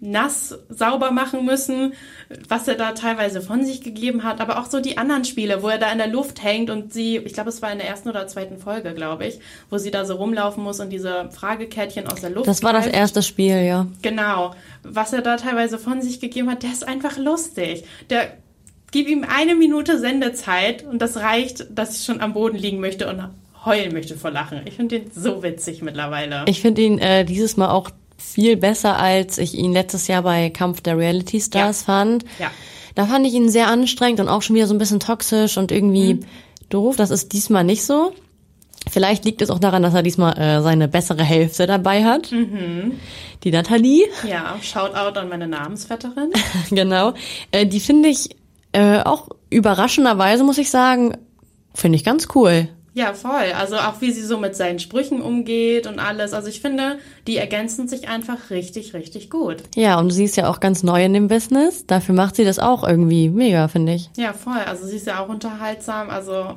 nass 0.00 0.58
sauber 0.68 1.10
machen 1.10 1.44
müssen, 1.44 1.94
was 2.48 2.68
er 2.68 2.74
da 2.74 2.92
teilweise 2.92 3.40
von 3.40 3.64
sich 3.64 3.80
gegeben 3.80 4.24
hat, 4.24 4.40
aber 4.40 4.58
auch 4.58 4.66
so 4.66 4.80
die 4.80 4.98
anderen 4.98 5.24
Spiele, 5.24 5.62
wo 5.62 5.68
er 5.68 5.78
da 5.78 5.90
in 5.90 5.98
der 5.98 6.08
Luft 6.08 6.42
hängt 6.42 6.70
und 6.70 6.92
sie, 6.92 7.18
ich 7.18 7.32
glaube, 7.32 7.50
es 7.50 7.62
war 7.62 7.72
in 7.72 7.78
der 7.78 7.88
ersten 7.88 8.08
oder 8.08 8.26
zweiten 8.26 8.58
Folge, 8.58 8.94
glaube 8.94 9.26
ich, 9.26 9.38
wo 9.70 9.78
sie 9.78 9.90
da 9.90 10.04
so 10.04 10.14
rumlaufen 10.16 10.62
muss 10.62 10.80
und 10.80 10.90
diese 10.90 11.30
Fragekärtchen 11.30 12.06
aus 12.06 12.20
der 12.20 12.30
Luft. 12.30 12.48
Das 12.48 12.62
war 12.62 12.72
greift. 12.72 12.88
das 12.88 12.94
erste 12.94 13.22
Spiel, 13.22 13.62
ja. 13.62 13.86
Genau. 14.02 14.54
Was 14.82 15.12
er 15.12 15.22
da 15.22 15.36
teilweise 15.36 15.78
von 15.78 16.02
sich 16.02 16.20
gegeben 16.20 16.50
hat, 16.50 16.62
der 16.62 16.70
ist 16.70 16.86
einfach 16.86 17.16
lustig. 17.16 17.84
Der 18.10 18.32
gib 18.90 19.08
ihm 19.08 19.24
eine 19.28 19.54
Minute 19.54 19.98
Sendezeit 19.98 20.84
und 20.84 21.00
das 21.00 21.16
reicht, 21.16 21.66
dass 21.70 21.98
ich 21.98 22.04
schon 22.04 22.20
am 22.20 22.32
Boden 22.32 22.56
liegen 22.56 22.80
möchte 22.80 23.08
und 23.08 23.28
heulen 23.64 23.92
möchte 23.92 24.16
vor 24.16 24.30
Lachen. 24.30 24.60
Ich 24.64 24.74
finde 24.74 24.96
ihn 24.96 25.10
so 25.14 25.42
witzig 25.42 25.82
mittlerweile. 25.82 26.44
Ich 26.46 26.60
finde 26.60 26.82
ihn 26.82 26.98
äh, 26.98 27.24
dieses 27.24 27.56
Mal 27.56 27.70
auch 27.70 27.90
viel 28.16 28.56
besser, 28.56 28.98
als 28.98 29.38
ich 29.38 29.54
ihn 29.54 29.72
letztes 29.72 30.08
Jahr 30.08 30.22
bei 30.22 30.50
Kampf 30.50 30.80
der 30.80 30.98
Reality 30.98 31.40
Stars 31.40 31.80
ja. 31.80 31.84
fand. 31.84 32.24
Ja. 32.38 32.50
Da 32.94 33.06
fand 33.06 33.26
ich 33.26 33.34
ihn 33.34 33.50
sehr 33.50 33.68
anstrengend 33.68 34.20
und 34.20 34.28
auch 34.28 34.42
schon 34.42 34.56
wieder 34.56 34.66
so 34.66 34.74
ein 34.74 34.78
bisschen 34.78 35.00
toxisch 35.00 35.58
und 35.58 35.70
irgendwie 35.70 36.14
mhm. 36.14 36.24
doof. 36.70 36.96
Das 36.96 37.10
ist 37.10 37.32
diesmal 37.32 37.64
nicht 37.64 37.84
so. 37.84 38.12
Vielleicht 38.88 39.24
liegt 39.24 39.42
es 39.42 39.50
auch 39.50 39.58
daran, 39.58 39.82
dass 39.82 39.94
er 39.94 40.02
diesmal 40.02 40.38
äh, 40.38 40.62
seine 40.62 40.88
bessere 40.88 41.24
Hälfte 41.24 41.66
dabei 41.66 42.04
hat. 42.04 42.30
Mhm. 42.30 42.92
Die 43.42 43.50
Nathalie. 43.50 44.04
Ja, 44.28 44.56
Shoutout 44.62 45.18
an 45.18 45.28
meine 45.28 45.48
Namensvetterin. 45.48 46.30
genau. 46.70 47.12
Äh, 47.50 47.66
die 47.66 47.80
finde 47.80 48.08
ich 48.08 48.30
äh, 48.72 49.00
auch 49.00 49.28
überraschenderweise, 49.50 50.44
muss 50.44 50.58
ich 50.58 50.70
sagen, 50.70 51.16
finde 51.74 51.96
ich 51.96 52.04
ganz 52.04 52.28
cool. 52.34 52.68
Ja, 52.96 53.12
voll. 53.12 53.52
Also 53.54 53.76
auch 53.76 54.00
wie 54.00 54.10
sie 54.10 54.22
so 54.22 54.38
mit 54.38 54.56
seinen 54.56 54.78
Sprüchen 54.78 55.20
umgeht 55.20 55.86
und 55.86 55.98
alles. 55.98 56.32
Also 56.32 56.48
ich 56.48 56.62
finde, 56.62 56.98
die 57.26 57.36
ergänzen 57.36 57.88
sich 57.88 58.08
einfach 58.08 58.48
richtig, 58.48 58.94
richtig 58.94 59.28
gut. 59.28 59.56
Ja, 59.74 59.98
und 59.98 60.08
sie 60.10 60.24
ist 60.24 60.36
ja 60.36 60.48
auch 60.48 60.60
ganz 60.60 60.82
neu 60.82 61.04
in 61.04 61.12
dem 61.12 61.28
Business. 61.28 61.84
Dafür 61.86 62.14
macht 62.14 62.36
sie 62.36 62.44
das 62.46 62.58
auch 62.58 62.88
irgendwie 62.88 63.28
mega, 63.28 63.68
finde 63.68 63.92
ich. 63.92 64.08
Ja, 64.16 64.32
voll. 64.32 64.62
Also 64.66 64.86
sie 64.86 64.96
ist 64.96 65.06
ja 65.06 65.22
auch 65.22 65.28
unterhaltsam. 65.28 66.08
Also 66.08 66.54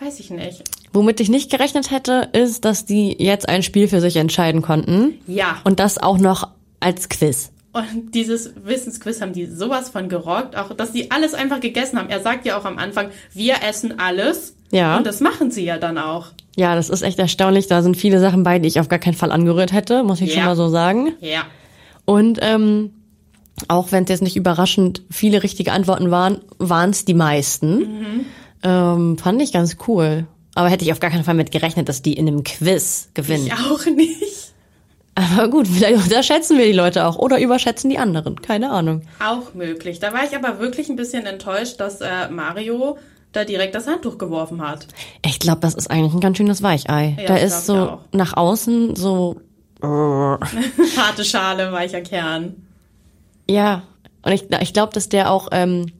weiß 0.00 0.20
ich 0.20 0.30
nicht. 0.30 0.64
Womit 0.94 1.20
ich 1.20 1.28
nicht 1.28 1.50
gerechnet 1.50 1.90
hätte, 1.90 2.30
ist, 2.32 2.64
dass 2.64 2.86
die 2.86 3.22
jetzt 3.22 3.46
ein 3.46 3.62
Spiel 3.62 3.88
für 3.88 4.00
sich 4.00 4.16
entscheiden 4.16 4.62
konnten. 4.62 5.20
Ja. 5.26 5.60
Und 5.64 5.80
das 5.80 5.98
auch 5.98 6.16
noch 6.16 6.48
als 6.80 7.10
Quiz. 7.10 7.50
Und 7.72 8.14
dieses 8.14 8.52
Wissensquiz 8.64 9.20
haben 9.20 9.34
die 9.34 9.44
sowas 9.44 9.90
von 9.90 10.08
gerockt, 10.08 10.56
auch 10.56 10.72
dass 10.74 10.94
sie 10.94 11.10
alles 11.10 11.34
einfach 11.34 11.60
gegessen 11.60 11.98
haben. 11.98 12.08
Er 12.08 12.20
sagt 12.20 12.46
ja 12.46 12.58
auch 12.58 12.64
am 12.64 12.78
Anfang, 12.78 13.10
wir 13.34 13.56
essen 13.62 14.00
alles. 14.00 14.54
Ja. 14.70 14.96
Und 14.96 15.06
das 15.06 15.20
machen 15.20 15.50
sie 15.50 15.64
ja 15.64 15.78
dann 15.78 15.98
auch. 15.98 16.26
Ja, 16.56 16.74
das 16.74 16.90
ist 16.90 17.02
echt 17.02 17.18
erstaunlich. 17.18 17.68
Da 17.68 17.82
sind 17.82 17.96
viele 17.96 18.20
Sachen 18.20 18.42
bei, 18.42 18.58
die 18.58 18.68
ich 18.68 18.80
auf 18.80 18.88
gar 18.88 18.98
keinen 18.98 19.14
Fall 19.14 19.32
angerührt 19.32 19.72
hätte, 19.72 20.02
muss 20.02 20.20
ich 20.20 20.30
ja. 20.30 20.34
schon 20.36 20.44
mal 20.44 20.56
so 20.56 20.68
sagen. 20.68 21.14
Ja. 21.20 21.42
Und 22.04 22.38
ähm, 22.42 22.90
auch 23.68 23.92
wenn 23.92 24.04
es 24.04 24.10
jetzt 24.10 24.22
nicht 24.22 24.36
überraschend 24.36 25.02
viele 25.10 25.42
richtige 25.42 25.72
Antworten 25.72 26.10
waren, 26.10 26.38
waren 26.58 26.90
es 26.90 27.04
die 27.04 27.14
meisten. 27.14 27.78
Mhm. 27.78 28.24
Ähm, 28.62 29.18
fand 29.18 29.42
ich 29.42 29.52
ganz 29.52 29.76
cool. 29.86 30.26
Aber 30.54 30.68
hätte 30.68 30.84
ich 30.84 30.92
auf 30.92 31.00
gar 31.00 31.10
keinen 31.10 31.24
Fall 31.24 31.34
mit 31.34 31.52
gerechnet, 31.52 31.88
dass 31.88 32.02
die 32.02 32.14
in 32.14 32.26
einem 32.26 32.42
Quiz 32.42 33.10
gewinnen. 33.14 33.46
Ich 33.46 33.52
auch 33.52 33.84
nicht. 33.86 34.52
Aber 35.14 35.48
gut, 35.48 35.66
vielleicht 35.68 36.02
unterschätzen 36.04 36.58
wir 36.58 36.66
die 36.66 36.72
Leute 36.72 37.06
auch 37.06 37.16
oder 37.16 37.40
überschätzen 37.40 37.90
die 37.90 37.98
anderen. 37.98 38.40
Keine 38.40 38.70
Ahnung. 38.70 39.02
Auch 39.24 39.54
möglich. 39.54 39.98
Da 40.00 40.12
war 40.12 40.24
ich 40.24 40.34
aber 40.36 40.60
wirklich 40.60 40.88
ein 40.88 40.96
bisschen 40.96 41.26
enttäuscht, 41.26 41.80
dass 41.80 42.00
äh, 42.00 42.28
Mario 42.30 42.98
da 43.32 43.44
direkt 43.44 43.74
das 43.74 43.86
Handtuch 43.86 44.18
geworfen 44.18 44.66
hat. 44.66 44.86
Ich 45.24 45.38
glaube, 45.38 45.60
das 45.60 45.74
ist 45.74 45.90
eigentlich 45.90 46.14
ein 46.14 46.20
ganz 46.20 46.36
schönes 46.36 46.62
Weichei. 46.62 47.16
Ja, 47.18 47.26
da 47.26 47.36
ist 47.36 47.66
so 47.66 48.00
nach 48.12 48.36
außen 48.36 48.96
so 48.96 49.40
harte 49.82 51.24
Schale, 51.24 51.72
weicher 51.72 52.00
Kern. 52.00 52.66
Ja, 53.48 53.84
und 54.22 54.32
ich, 54.32 54.44
ich 54.60 54.72
glaube, 54.72 54.92
dass 54.92 55.08
der 55.08 55.30
auch 55.30 55.48
ähm, 55.52 55.92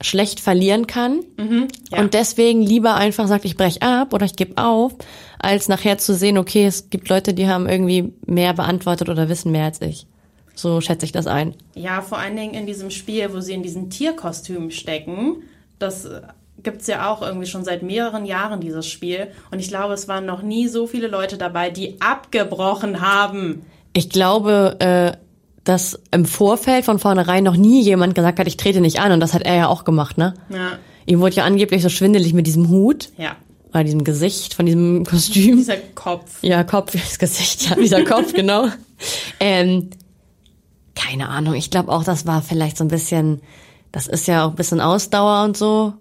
schlecht 0.00 0.40
verlieren 0.40 0.86
kann 0.86 1.20
mhm, 1.36 1.68
ja. 1.90 2.00
und 2.00 2.14
deswegen 2.14 2.62
lieber 2.62 2.94
einfach 2.94 3.28
sagt, 3.28 3.44
ich 3.44 3.56
brech 3.56 3.82
ab 3.82 4.12
oder 4.12 4.26
ich 4.26 4.36
gebe 4.36 4.62
auf, 4.62 4.92
als 5.38 5.68
nachher 5.68 5.98
zu 5.98 6.14
sehen, 6.14 6.38
okay, 6.38 6.66
es 6.66 6.90
gibt 6.90 7.08
Leute, 7.08 7.34
die 7.34 7.48
haben 7.48 7.68
irgendwie 7.68 8.12
mehr 8.26 8.54
beantwortet 8.54 9.08
oder 9.08 9.28
wissen 9.28 9.52
mehr 9.52 9.66
als 9.66 9.80
ich. 9.80 10.06
So 10.54 10.80
schätze 10.80 11.04
ich 11.04 11.12
das 11.12 11.26
ein. 11.26 11.54
Ja, 11.74 12.00
vor 12.00 12.18
allen 12.18 12.36
Dingen 12.36 12.54
in 12.54 12.66
diesem 12.66 12.90
Spiel, 12.90 13.32
wo 13.32 13.40
sie 13.40 13.54
in 13.54 13.62
diesen 13.62 13.90
Tierkostümen 13.90 14.70
stecken. 14.70 15.42
Das 15.78 16.08
gibt's 16.64 16.86
ja 16.86 17.10
auch 17.10 17.22
irgendwie 17.22 17.46
schon 17.46 17.64
seit 17.64 17.82
mehreren 17.82 18.24
Jahren, 18.24 18.60
dieses 18.60 18.86
Spiel. 18.86 19.28
Und 19.50 19.60
ich 19.60 19.68
glaube, 19.68 19.94
es 19.94 20.08
waren 20.08 20.26
noch 20.26 20.42
nie 20.42 20.68
so 20.68 20.86
viele 20.86 21.08
Leute 21.08 21.38
dabei, 21.38 21.70
die 21.70 22.00
abgebrochen 22.00 23.00
haben. 23.00 23.64
Ich 23.92 24.10
glaube, 24.10 24.76
äh, 24.80 25.16
dass 25.64 25.98
im 26.10 26.26
Vorfeld 26.26 26.84
von 26.84 26.98
vornherein 26.98 27.42
noch 27.44 27.56
nie 27.56 27.82
jemand 27.82 28.14
gesagt 28.14 28.38
hat, 28.38 28.46
ich 28.46 28.56
trete 28.56 28.80
nicht 28.80 29.00
an. 29.00 29.12
Und 29.12 29.20
das 29.20 29.34
hat 29.34 29.42
er 29.42 29.56
ja 29.56 29.68
auch 29.68 29.84
gemacht, 29.84 30.18
ne? 30.18 30.34
Ja. 30.50 30.78
Ihm 31.06 31.20
wurde 31.20 31.36
ja 31.36 31.44
angeblich 31.44 31.82
so 31.82 31.88
schwindelig 31.88 32.34
mit 32.34 32.46
diesem 32.46 32.68
Hut. 32.68 33.10
Ja. 33.16 33.36
Oder 33.70 33.84
diesem 33.84 34.04
Gesicht 34.04 34.54
von 34.54 34.66
diesem 34.66 35.04
Kostüm. 35.08 35.56
Dieser 35.56 35.76
Kopf. 35.94 36.42
Ja, 36.42 36.64
Kopf, 36.64 36.92
das 36.92 37.18
Gesicht, 37.18 37.68
ja, 37.68 37.76
dieser 37.76 38.04
Kopf, 38.04 38.32
genau. 38.34 38.68
Ähm, 39.40 39.90
keine 40.94 41.28
Ahnung, 41.28 41.54
ich 41.54 41.70
glaube 41.70 41.90
auch, 41.90 42.04
das 42.04 42.26
war 42.26 42.40
vielleicht 42.40 42.76
so 42.76 42.84
ein 42.84 42.88
bisschen, 42.88 43.40
das 43.90 44.06
ist 44.06 44.28
ja 44.28 44.44
auch 44.44 44.50
ein 44.50 44.56
bisschen 44.56 44.80
Ausdauer 44.80 45.44
und 45.44 45.56
so. 45.56 45.94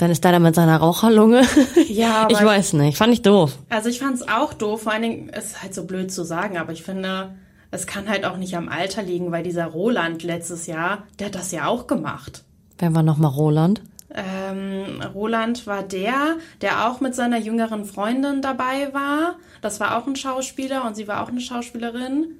Dann 0.00 0.10
ist 0.10 0.24
da 0.24 0.38
mit 0.38 0.54
seiner 0.54 0.78
Raucherlunge. 0.78 1.42
Ja, 1.88 2.28
ich 2.30 2.42
weiß 2.42 2.72
nicht. 2.74 2.96
Fand 2.96 3.12
ich 3.12 3.20
doof. 3.20 3.58
Also 3.68 3.90
ich 3.90 3.98
fand 3.98 4.14
es 4.14 4.26
auch 4.26 4.54
doof. 4.54 4.84
Vor 4.84 4.92
allen 4.92 5.02
Dingen 5.02 5.28
ist 5.28 5.60
halt 5.62 5.74
so 5.74 5.84
blöd 5.84 6.10
zu 6.10 6.24
sagen, 6.24 6.56
aber 6.56 6.72
ich 6.72 6.82
finde, 6.82 7.34
es 7.70 7.86
kann 7.86 8.08
halt 8.08 8.24
auch 8.24 8.38
nicht 8.38 8.56
am 8.56 8.70
Alter 8.70 9.02
liegen, 9.02 9.30
weil 9.30 9.42
dieser 9.42 9.66
Roland 9.66 10.22
letztes 10.22 10.66
Jahr, 10.66 11.02
der 11.18 11.26
hat 11.26 11.34
das 11.34 11.52
ja 11.52 11.66
auch 11.66 11.86
gemacht. 11.86 12.44
Wer 12.78 12.94
war 12.94 13.02
nochmal 13.02 13.30
Roland? 13.30 13.82
Ähm, 14.14 15.02
Roland 15.14 15.66
war 15.66 15.82
der, 15.82 16.36
der 16.62 16.88
auch 16.88 17.00
mit 17.00 17.14
seiner 17.14 17.38
jüngeren 17.38 17.84
Freundin 17.84 18.40
dabei 18.40 18.94
war. 18.94 19.34
Das 19.60 19.80
war 19.80 19.98
auch 19.98 20.06
ein 20.06 20.16
Schauspieler 20.16 20.86
und 20.86 20.96
sie 20.96 21.08
war 21.08 21.22
auch 21.22 21.28
eine 21.28 21.42
Schauspielerin. 21.42 22.38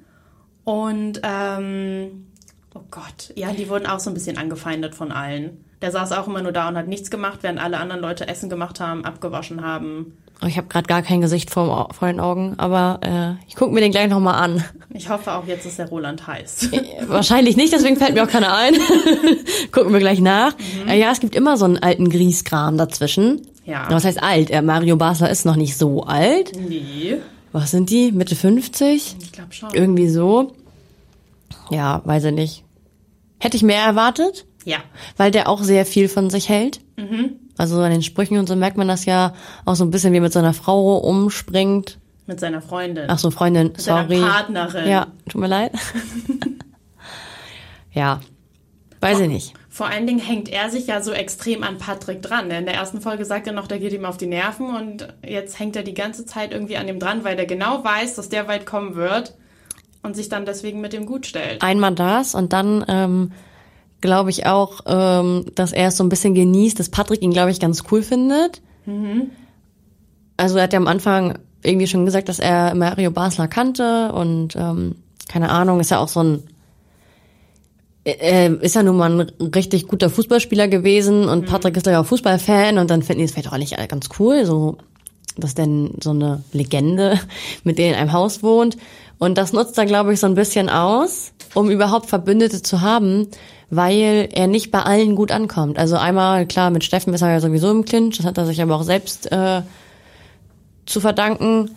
Und 0.63 1.21
ähm, 1.23 2.27
oh 2.73 2.83
Gott, 2.89 3.33
ja, 3.35 3.51
die 3.51 3.69
wurden 3.69 3.85
auch 3.85 3.99
so 3.99 4.09
ein 4.09 4.15
bisschen 4.15 4.39
angefeindet 4.39 4.95
von 4.95 5.11
allen. 5.11 5.63
Der 5.81 5.91
saß 5.91 6.11
auch 6.11 6.27
immer 6.27 6.41
nur 6.41 6.51
da 6.51 6.67
und 6.69 6.77
hat 6.77 6.87
nichts 6.87 7.09
gemacht, 7.09 7.39
während 7.41 7.59
alle 7.59 7.77
anderen 7.79 8.01
Leute 8.01 8.27
Essen 8.27 8.49
gemacht 8.49 8.79
haben, 8.79 9.03
abgewaschen 9.03 9.63
haben. 9.63 10.17
Oh, 10.43 10.47
Ich 10.47 10.57
habe 10.57 10.67
gerade 10.67 10.87
gar 10.87 11.01
kein 11.01 11.21
Gesicht 11.21 11.49
vor, 11.51 11.89
vor 11.93 12.07
den 12.07 12.19
Augen, 12.19 12.55
aber 12.57 12.99
äh, 13.03 13.43
ich 13.47 13.55
gucke 13.55 13.73
mir 13.73 13.81
den 13.81 13.91
gleich 13.91 14.09
nochmal 14.09 14.35
an. 14.43 14.63
Ich 14.93 15.09
hoffe 15.09 15.31
auch 15.33 15.45
jetzt 15.47 15.65
ist 15.65 15.79
der 15.79 15.89
Roland 15.89 16.25
heiß. 16.27 16.69
Wahrscheinlich 17.07 17.57
nicht, 17.57 17.73
deswegen 17.73 17.95
fällt 17.95 18.13
mir 18.13 18.23
auch 18.23 18.29
keiner 18.29 18.55
ein. 18.55 18.73
Gucken 19.71 19.93
wir 19.93 19.99
gleich 19.99 20.19
nach. 20.19 20.53
Äh, 20.87 20.99
ja, 20.99 21.11
es 21.11 21.19
gibt 21.19 21.35
immer 21.35 21.57
so 21.57 21.65
einen 21.65 21.77
alten 21.77 22.09
Grieskram 22.09 22.77
dazwischen. 22.77 23.41
Ja. 23.65 23.85
Was 23.89 24.05
heißt 24.05 24.21
alt? 24.21 24.49
Äh, 24.49 24.61
Mario 24.61 24.97
Basler 24.97 25.29
ist 25.29 25.45
noch 25.45 25.55
nicht 25.55 25.77
so 25.77 26.03
alt. 26.03 26.51
Nee, 26.57 27.17
Was 27.51 27.71
sind 27.71 27.89
die? 27.89 28.11
Mitte 28.11 28.35
50? 28.35 29.15
ich 29.21 29.31
glaube 29.31 29.53
schon. 29.53 29.69
Irgendwie 29.73 30.09
so. 30.09 30.53
Ja, 31.69 32.01
weiß 32.05 32.25
ich 32.25 32.33
nicht. 32.33 32.63
Hätte 33.39 33.57
ich 33.57 33.63
mehr 33.63 33.83
erwartet, 33.83 34.45
Ja. 34.63 34.77
weil 35.17 35.31
der 35.31 35.49
auch 35.49 35.63
sehr 35.63 35.85
viel 35.85 36.07
von 36.07 36.29
sich 36.29 36.49
hält. 36.49 36.81
Also 37.57 37.79
an 37.81 37.91
den 37.91 38.03
Sprüchen 38.03 38.37
und 38.37 38.47
so 38.47 38.55
merkt 38.55 38.77
man 38.77 38.87
das 38.87 39.05
ja 39.05 39.33
auch 39.65 39.75
so 39.75 39.83
ein 39.83 39.91
bisschen, 39.91 40.13
wie 40.13 40.17
er 40.17 40.21
mit 40.21 40.33
seiner 40.33 40.53
Frau 40.53 40.97
umspringt. 40.97 41.97
Mit 42.27 42.39
seiner 42.39 42.61
Freundin. 42.61 43.05
Ach 43.07 43.17
so, 43.17 43.31
Freundin, 43.31 43.73
seiner 43.75 44.07
sorry. 44.07 44.21
Partnerin. 44.21 44.87
Ja, 44.87 45.07
tut 45.29 45.41
mir 45.41 45.47
leid. 45.47 45.73
ja, 47.91 48.19
weiß 48.99 49.19
ich 49.21 49.27
nicht. 49.27 49.53
Vor 49.69 49.87
allen 49.87 50.05
Dingen 50.05 50.19
hängt 50.19 50.49
er 50.49 50.69
sich 50.69 50.87
ja 50.87 51.01
so 51.01 51.11
extrem 51.11 51.63
an 51.63 51.77
Patrick 51.77 52.21
dran. 52.21 52.51
In 52.51 52.65
der 52.65 52.75
ersten 52.75 53.01
Folge 53.01 53.25
sagt 53.25 53.47
er 53.47 53.53
noch, 53.53 53.67
der 53.67 53.79
geht 53.79 53.93
ihm 53.93 54.05
auf 54.05 54.17
die 54.17 54.27
Nerven 54.27 54.75
und 54.75 55.07
jetzt 55.25 55.59
hängt 55.59 55.75
er 55.75 55.83
die 55.83 55.93
ganze 55.93 56.25
Zeit 56.25 56.51
irgendwie 56.51 56.77
an 56.77 56.87
ihm 56.87 56.99
dran, 56.99 57.23
weil 57.23 57.35
der 57.35 57.45
genau 57.45 57.83
weiß, 57.83 58.15
dass 58.15 58.29
der 58.29 58.47
weit 58.47 58.65
kommen 58.65 58.95
wird 58.95 59.33
und 60.03 60.15
sich 60.15 60.29
dann 60.29 60.45
deswegen 60.45 60.81
mit 60.81 60.93
ihm 60.93 61.05
gut 61.05 61.25
stellt. 61.25 61.61
Einmal 61.63 61.95
das 61.95 62.35
und 62.35 62.53
dann 62.53 62.85
ähm, 62.87 63.31
glaube 64.01 64.29
ich 64.31 64.45
auch, 64.45 64.81
ähm, 64.85 65.45
dass 65.55 65.71
er 65.71 65.89
es 65.89 65.97
so 65.97 66.03
ein 66.03 66.09
bisschen 66.09 66.33
genießt, 66.33 66.79
dass 66.79 66.89
Patrick 66.89 67.21
ihn, 67.21 67.31
glaube 67.31 67.51
ich, 67.51 67.59
ganz 67.59 67.83
cool 67.91 68.03
findet. 68.03 68.61
Also 70.37 70.57
er 70.57 70.63
hat 70.63 70.73
ja 70.73 70.79
am 70.79 70.87
Anfang 70.87 71.37
irgendwie 71.63 71.87
schon 71.87 72.05
gesagt, 72.05 72.29
dass 72.29 72.39
er 72.39 72.73
Mario 72.75 73.11
Basler 73.11 73.47
kannte 73.47 74.11
und 74.13 74.55
ähm, 74.55 74.95
keine 75.29 75.49
Ahnung, 75.49 75.79
ist 75.79 75.91
ja 75.91 75.99
auch 75.99 76.07
so 76.07 76.23
ein 76.23 76.43
äh, 78.03 78.51
ist 78.51 78.75
ja 78.75 78.81
nun 78.81 78.97
mal 78.97 79.11
ein 79.11 79.31
richtig 79.53 79.87
guter 79.87 80.09
Fußballspieler 80.09 80.67
gewesen 80.67 81.29
und 81.29 81.45
Patrick 81.45 81.77
ist 81.77 81.85
ja 81.85 82.01
auch 82.01 82.05
Fußballfan 82.05 82.79
und 82.79 82.89
dann 82.89 83.03
finden 83.03 83.19
die 83.19 83.25
es 83.25 83.33
vielleicht 83.33 83.51
auch 83.51 83.57
nicht 83.57 83.77
alle 83.77 83.87
ganz 83.87 84.09
cool, 84.19 84.45
so 84.45 84.77
dass 85.37 85.55
denn 85.55 85.91
so 86.01 86.09
eine 86.09 86.43
Legende 86.51 87.19
mit 87.63 87.77
denen 87.77 87.93
in 87.93 87.99
einem 87.99 88.13
Haus 88.13 88.43
wohnt. 88.43 88.77
Und 89.19 89.37
das 89.37 89.53
nutzt 89.53 89.77
er, 89.77 89.85
glaube 89.85 90.13
ich, 90.13 90.19
so 90.19 90.27
ein 90.27 90.35
bisschen 90.35 90.67
aus, 90.67 91.31
um 91.53 91.69
überhaupt 91.69 92.07
Verbündete 92.07 92.61
zu 92.61 92.81
haben, 92.81 93.27
weil 93.69 94.29
er 94.31 94.47
nicht 94.47 94.71
bei 94.71 94.81
allen 94.81 95.15
gut 95.15 95.31
ankommt. 95.31 95.79
Also 95.79 95.95
einmal, 95.97 96.45
klar, 96.45 96.69
mit 96.69 96.83
Steffen 96.83 97.13
ist 97.13 97.21
er 97.21 97.31
ja 97.31 97.39
sowieso 97.39 97.71
im 97.71 97.85
Clinch, 97.85 98.17
das 98.17 98.25
hat 98.25 98.37
er 98.37 98.45
sich 98.45 98.61
aber 98.61 98.75
auch 98.75 98.83
selbst 98.83 99.31
äh, 99.31 99.61
zu 100.85 100.99
verdanken. 100.99 101.71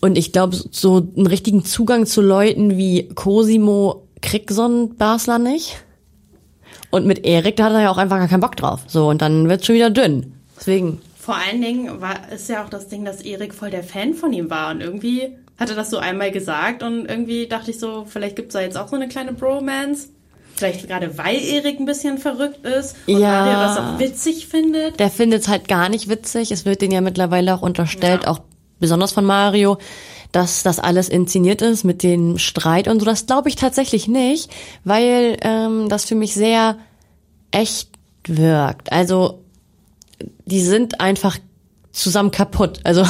Und 0.00 0.16
ich 0.16 0.32
glaube, 0.32 0.56
so 0.70 0.96
einen 0.96 1.26
richtigen 1.26 1.64
Zugang 1.64 2.06
zu 2.06 2.22
Leuten 2.22 2.76
wie 2.78 3.08
Cosimo 3.14 4.06
kriegt 4.22 4.50
so 4.50 4.66
ein 4.66 4.96
Basler 4.96 5.38
nicht. 5.38 5.84
Und 6.90 7.06
mit 7.06 7.24
Erik, 7.24 7.56
da 7.56 7.64
hat 7.64 7.72
er 7.72 7.82
ja 7.82 7.90
auch 7.90 7.98
einfach 7.98 8.18
gar 8.18 8.28
keinen 8.28 8.40
Bock 8.40 8.56
drauf. 8.56 8.80
So, 8.86 9.08
und 9.08 9.22
dann 9.22 9.48
wird's 9.48 9.66
schon 9.66 9.76
wieder 9.76 9.90
dünn. 9.90 10.34
Deswegen, 10.58 11.00
Vor 11.18 11.36
allen 11.36 11.60
Dingen 11.60 12.00
war, 12.00 12.30
ist 12.32 12.48
ja 12.48 12.64
auch 12.64 12.70
das 12.70 12.88
Ding, 12.88 13.04
dass 13.04 13.20
Erik 13.20 13.54
voll 13.54 13.70
der 13.70 13.84
Fan 13.84 14.14
von 14.14 14.32
ihm 14.32 14.50
war. 14.50 14.70
Und 14.72 14.80
irgendwie 14.80 15.36
hat 15.60 15.68
er 15.70 15.76
das 15.76 15.90
so 15.90 15.98
einmal 15.98 16.30
gesagt 16.32 16.82
und 16.82 17.06
irgendwie 17.06 17.46
dachte 17.46 17.70
ich 17.70 17.78
so, 17.78 18.06
vielleicht 18.08 18.34
gibt's 18.34 18.54
da 18.54 18.60
jetzt 18.62 18.76
auch 18.78 18.88
so 18.88 18.96
eine 18.96 19.06
kleine 19.08 19.32
Bromance. 19.34 20.08
Vielleicht 20.56 20.86
gerade 20.88 21.16
weil 21.16 21.36
Erik 21.36 21.78
ein 21.80 21.86
bisschen 21.86 22.18
verrückt 22.18 22.66
ist 22.66 22.96
und 23.06 23.18
Ja. 23.20 23.44
Mario 23.44 23.52
das 23.60 23.76
auch 23.78 23.98
witzig 23.98 24.46
findet. 24.48 24.98
der 24.98 25.10
findet's 25.10 25.48
halt 25.48 25.68
gar 25.68 25.88
nicht 25.88 26.08
witzig. 26.08 26.50
Es 26.50 26.64
wird 26.64 26.82
denen 26.82 26.92
ja 26.92 27.00
mittlerweile 27.00 27.54
auch 27.54 27.62
unterstellt, 27.62 28.24
Ja. 28.24 28.30
auch 28.30 28.40
besonders 28.78 29.12
von 29.12 29.24
Mario, 29.24 29.78
dass 30.32 30.62
das 30.62 30.78
alles 30.78 31.08
inszeniert 31.08 31.60
ist 31.62 31.84
mit 31.84 32.02
dem 32.02 32.38
Streit 32.38 32.88
und 32.88 33.00
so. 33.00 33.06
Das 33.06 33.26
glaube 33.26 33.48
ich 33.48 33.56
tatsächlich 33.56 34.06
nicht, 34.08 34.50
weil 34.84 35.36
ähm, 35.42 35.88
das 35.88 36.04
für 36.04 36.14
mich 36.14 36.34
sehr 36.34 36.76
echt 37.52 37.90
wirkt. 38.26 38.92
Also 38.92 39.42
die 40.46 40.60
sind 40.60 41.00
einfach 41.00 41.38
zusammen 41.92 42.30
kaputt. 42.30 42.80
Also 42.84 43.04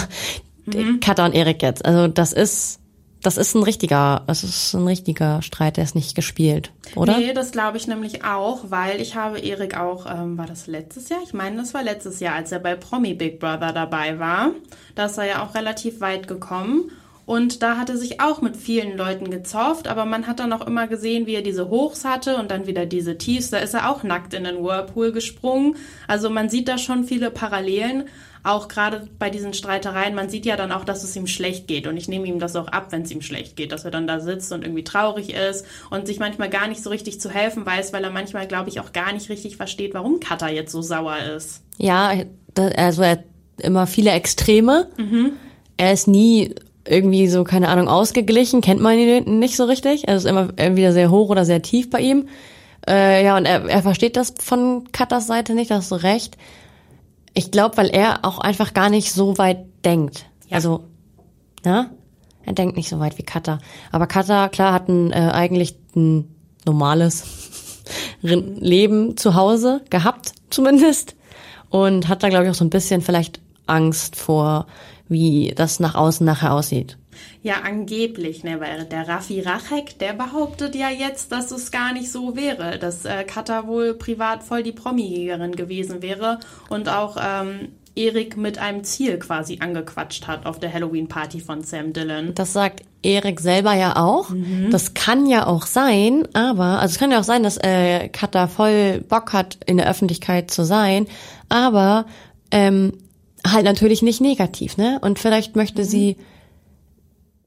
Katha 1.01 1.27
und 1.27 1.35
Erik 1.35 1.63
jetzt. 1.63 1.85
Also 1.85 2.09
das 2.09 2.33
ist 2.33 2.81
das 3.23 3.37
ist 3.37 3.55
ein 3.55 3.63
richtiger, 3.63 4.23
das 4.27 4.45
ist 4.45 4.75
ein 4.75 4.87
richtiger 4.87 5.43
Streit, 5.43 5.77
der 5.77 5.85
ist 5.85 5.95
nicht 5.95 6.15
gespielt, 6.15 6.73
oder? 6.97 7.19
Nee, 7.19 7.35
das 7.35 7.53
glaube 7.53 7.77
ich 7.77 7.87
nämlich 7.87 8.25
auch, 8.25 8.71
weil 8.71 9.01
ich 9.01 9.15
habe 9.15 9.39
Erik 9.39 9.77
auch, 9.77 10.07
ähm, 10.07 10.39
war 10.39 10.47
das 10.47 10.67
letztes 10.67 11.09
Jahr? 11.09 11.21
Ich 11.23 11.35
meine, 11.35 11.57
das 11.57 11.75
war 11.75 11.83
letztes 11.83 12.21
Jahr, 12.21 12.35
als 12.35 12.51
er 12.51 12.61
bei 12.61 12.75
Promi 12.77 13.15
Big 13.15 13.39
Brother 13.39 13.73
dabei 13.73 14.19
war. 14.19 14.53
Da 14.95 15.07
ist 15.07 15.19
er 15.19 15.27
ja 15.27 15.45
auch 15.45 15.55
relativ 15.55 16.01
weit 16.01 16.29
gekommen. 16.29 16.91
Und 17.27 17.63
da 17.63 17.77
hat 17.77 17.89
er 17.91 17.97
sich 17.97 18.21
auch 18.21 18.43
mit 18.43 18.57
vielen 18.57 18.97
Leuten 18.97 19.31
gezofft, 19.31 19.87
aber 19.87 20.05
man 20.05 20.27
hat 20.27 20.41
dann 20.41 20.53
auch 20.53 20.67
immer 20.67 20.89
gesehen, 20.89 21.27
wie 21.27 21.35
er 21.35 21.43
diese 21.43 21.69
Hochs 21.69 22.05
hatte 22.05 22.37
und 22.39 22.51
dann 22.51 22.67
wieder 22.67 22.87
diese 22.87 23.19
Tiefs. 23.19 23.51
Da 23.51 23.59
ist 23.59 23.75
er 23.75 23.89
auch 23.89 24.03
nackt 24.03 24.35
in 24.35 24.43
den 24.43 24.65
Whirlpool 24.65 25.13
gesprungen. 25.13 25.77
Also 26.09 26.29
man 26.29 26.49
sieht 26.49 26.67
da 26.67 26.77
schon 26.77 27.05
viele 27.05 27.31
Parallelen, 27.31 28.09
auch 28.43 28.69
gerade 28.69 29.09
bei 29.19 29.31
diesen 29.31 29.53
Streitereien. 29.53 30.15
Man 30.15 30.29
sieht 30.29 30.47
ja 30.47 30.57
dann 30.57 30.73
auch, 30.73 30.85
dass 30.85 31.05
es 31.05 31.15
ihm 31.17 31.27
schlecht 31.27 31.67
geht. 31.67 31.87
Und 31.87 31.97
ich 31.97 32.09
nehme 32.09 32.27
ihm 32.27 32.39
das 32.39 32.57
auch 32.57 32.69
ab, 32.69 32.89
wenn 32.91 33.03
es 33.03 33.11
ihm 33.11 33.23
schlecht 33.23 33.57
geht, 33.57 33.73
dass 33.73 33.85
er 33.85 33.91
dann 33.91 34.07
da 34.07 34.21
sitzt 34.21 34.53
und 34.53 34.65
irgendwie 34.65 34.85
traurig 34.85 35.35
ist 35.35 35.67
und 35.91 36.07
sich 36.07 36.19
manchmal 36.19 36.49
gar 36.49 36.69
nicht 36.69 36.83
so 36.83 36.91
richtig 36.91 37.21
zu 37.21 37.31
helfen 37.31 37.67
weiß, 37.67 37.93
weil 37.93 38.05
er 38.05 38.11
manchmal, 38.11 38.47
glaube 38.47 38.71
ich, 38.71 38.81
auch 38.81 38.93
gar 38.93 39.13
nicht 39.13 39.29
richtig 39.29 39.57
versteht, 39.57 39.95
warum 39.95 40.21
Katha 40.21 40.49
jetzt 40.49 40.73
so 40.73 40.83
sauer 40.83 41.19
ist. 41.37 41.63
Ja, 41.77 42.13
also 42.77 43.03
er 43.03 43.11
hat 43.11 43.25
immer 43.59 43.87
viele 43.87 44.11
Extreme. 44.13 44.89
Er 45.77 45.93
ist 45.93 46.09
nie 46.09 46.55
irgendwie 46.87 47.29
so, 47.29 47.45
keine 47.45 47.69
Ahnung, 47.69 47.89
ausgeglichen, 47.89 48.63
kennt 48.63 48.81
man 48.81 48.99
ihn 48.99 49.39
nicht 49.39 49.57
so 49.57 49.65
richtig. 49.65 50.09
Er 50.09 50.17
ist 50.17 50.27
immer 50.27 50.49
entweder 50.57 50.93
sehr 50.93 51.11
hoch 51.11 51.29
oder 51.29 51.45
sehr 51.45 51.63
tief 51.63 51.91
bei 51.91 52.01
ihm. 52.01 52.27
Äh, 52.89 53.25
ja, 53.25 53.37
und 53.37 53.45
er, 53.45 53.65
er 53.67 53.83
versteht 53.83 54.17
das 54.17 54.35
von 54.39 54.91
Katas 54.93 55.27
Seite 55.27 55.55
nicht, 55.55 55.71
da 55.71 55.77
hast 55.77 55.91
du 55.91 55.97
recht. 55.97 56.37
Ich 57.35 57.51
glaube, 57.51 57.77
weil 57.77 57.89
er 57.89 58.25
auch 58.25 58.39
einfach 58.39 58.75
gar 58.75 58.91
nicht 58.91 59.13
so 59.13 59.39
weit 59.39 59.65
denkt. 59.85 60.27
Ja. 60.49 60.57
Also, 60.57 60.85
ne? 61.65 61.91
Er 62.45 62.53
denkt 62.55 62.77
nicht 62.77 62.89
so 62.89 62.99
weit 62.99 63.19
wie 63.19 63.23
Kata. 63.23 63.59
Aber 63.93 64.07
Kata, 64.07 64.49
klar, 64.49 64.73
hat 64.73 64.89
ein, 64.89 65.13
äh, 65.13 65.31
eigentlich 65.33 65.77
ein 65.95 66.35
normales 66.65 67.83
Leben 68.23 69.17
zu 69.17 69.35
Hause 69.35 69.83
gehabt, 69.91 70.33
zumindest. 70.49 71.17
Und 71.69 72.09
hat 72.09 72.23
da, 72.23 72.29
glaube 72.29 72.45
ich, 72.45 72.51
auch 72.51 72.55
so 72.55 72.65
ein 72.65 72.71
bisschen 72.71 73.03
vielleicht 73.03 73.41
Angst 73.71 74.17
vor, 74.17 74.67
wie 75.09 75.53
das 75.55 75.81
nach 75.81 75.95
außen 75.95 76.25
nachher 76.25 76.53
aussieht. 76.53 76.97
Ja, 77.43 77.57
angeblich, 77.65 78.45
ne, 78.45 78.61
weil 78.61 78.85
der 78.85 79.09
Raffi 79.09 79.41
Rachek, 79.41 79.99
der 79.99 80.13
behauptet 80.13 80.75
ja 80.75 80.91
jetzt, 80.91 81.33
dass 81.33 81.51
es 81.51 81.71
gar 81.71 81.93
nicht 81.93 82.11
so 82.11 82.37
wäre, 82.37 82.79
dass 82.79 83.05
äh, 83.05 83.25
Katha 83.25 83.67
wohl 83.67 83.95
privat 83.95 84.43
voll 84.43 84.63
die 84.63 84.73
Promi-Jägerin 84.73 85.53
gewesen 85.53 86.03
wäre 86.03 86.39
und 86.69 86.89
auch 86.89 87.17
ähm, 87.21 87.69
Erik 87.95 88.37
mit 88.37 88.59
einem 88.59 88.85
Ziel 88.85 89.19
quasi 89.19 89.59
angequatscht 89.61 90.27
hat 90.27 90.47
auf 90.47 90.61
der 90.61 90.73
Halloween-Party 90.73 91.41
von 91.41 91.63
Sam 91.63 91.93
Dillon. 91.93 92.35
Das 92.35 92.53
sagt 92.53 92.83
Erik 93.03 93.41
selber 93.41 93.75
ja 93.75 93.97
auch. 93.97 94.31
Das 94.71 94.95
kann 94.95 95.27
ja 95.27 95.47
auch 95.47 95.67
sein, 95.67 96.29
aber, 96.35 96.81
also 96.81 96.93
es 96.93 96.99
kann 96.99 97.11
ja 97.11 97.19
auch 97.19 97.25
sein, 97.25 97.43
dass 97.43 97.57
äh, 97.57 98.09
Katha 98.09 98.47
voll 98.47 99.01
Bock 99.09 99.33
hat, 99.33 99.59
in 99.67 99.79
der 99.79 99.89
Öffentlichkeit 99.89 100.51
zu 100.51 100.65
sein, 100.65 101.07
aber 101.49 102.07
ähm, 102.51 102.93
halt 103.47 103.65
natürlich 103.65 104.03
nicht 104.03 104.21
negativ, 104.21 104.77
ne? 104.77 104.99
Und 105.03 105.19
vielleicht 105.19 105.57
möchte 105.57 105.85
sie 105.85 106.17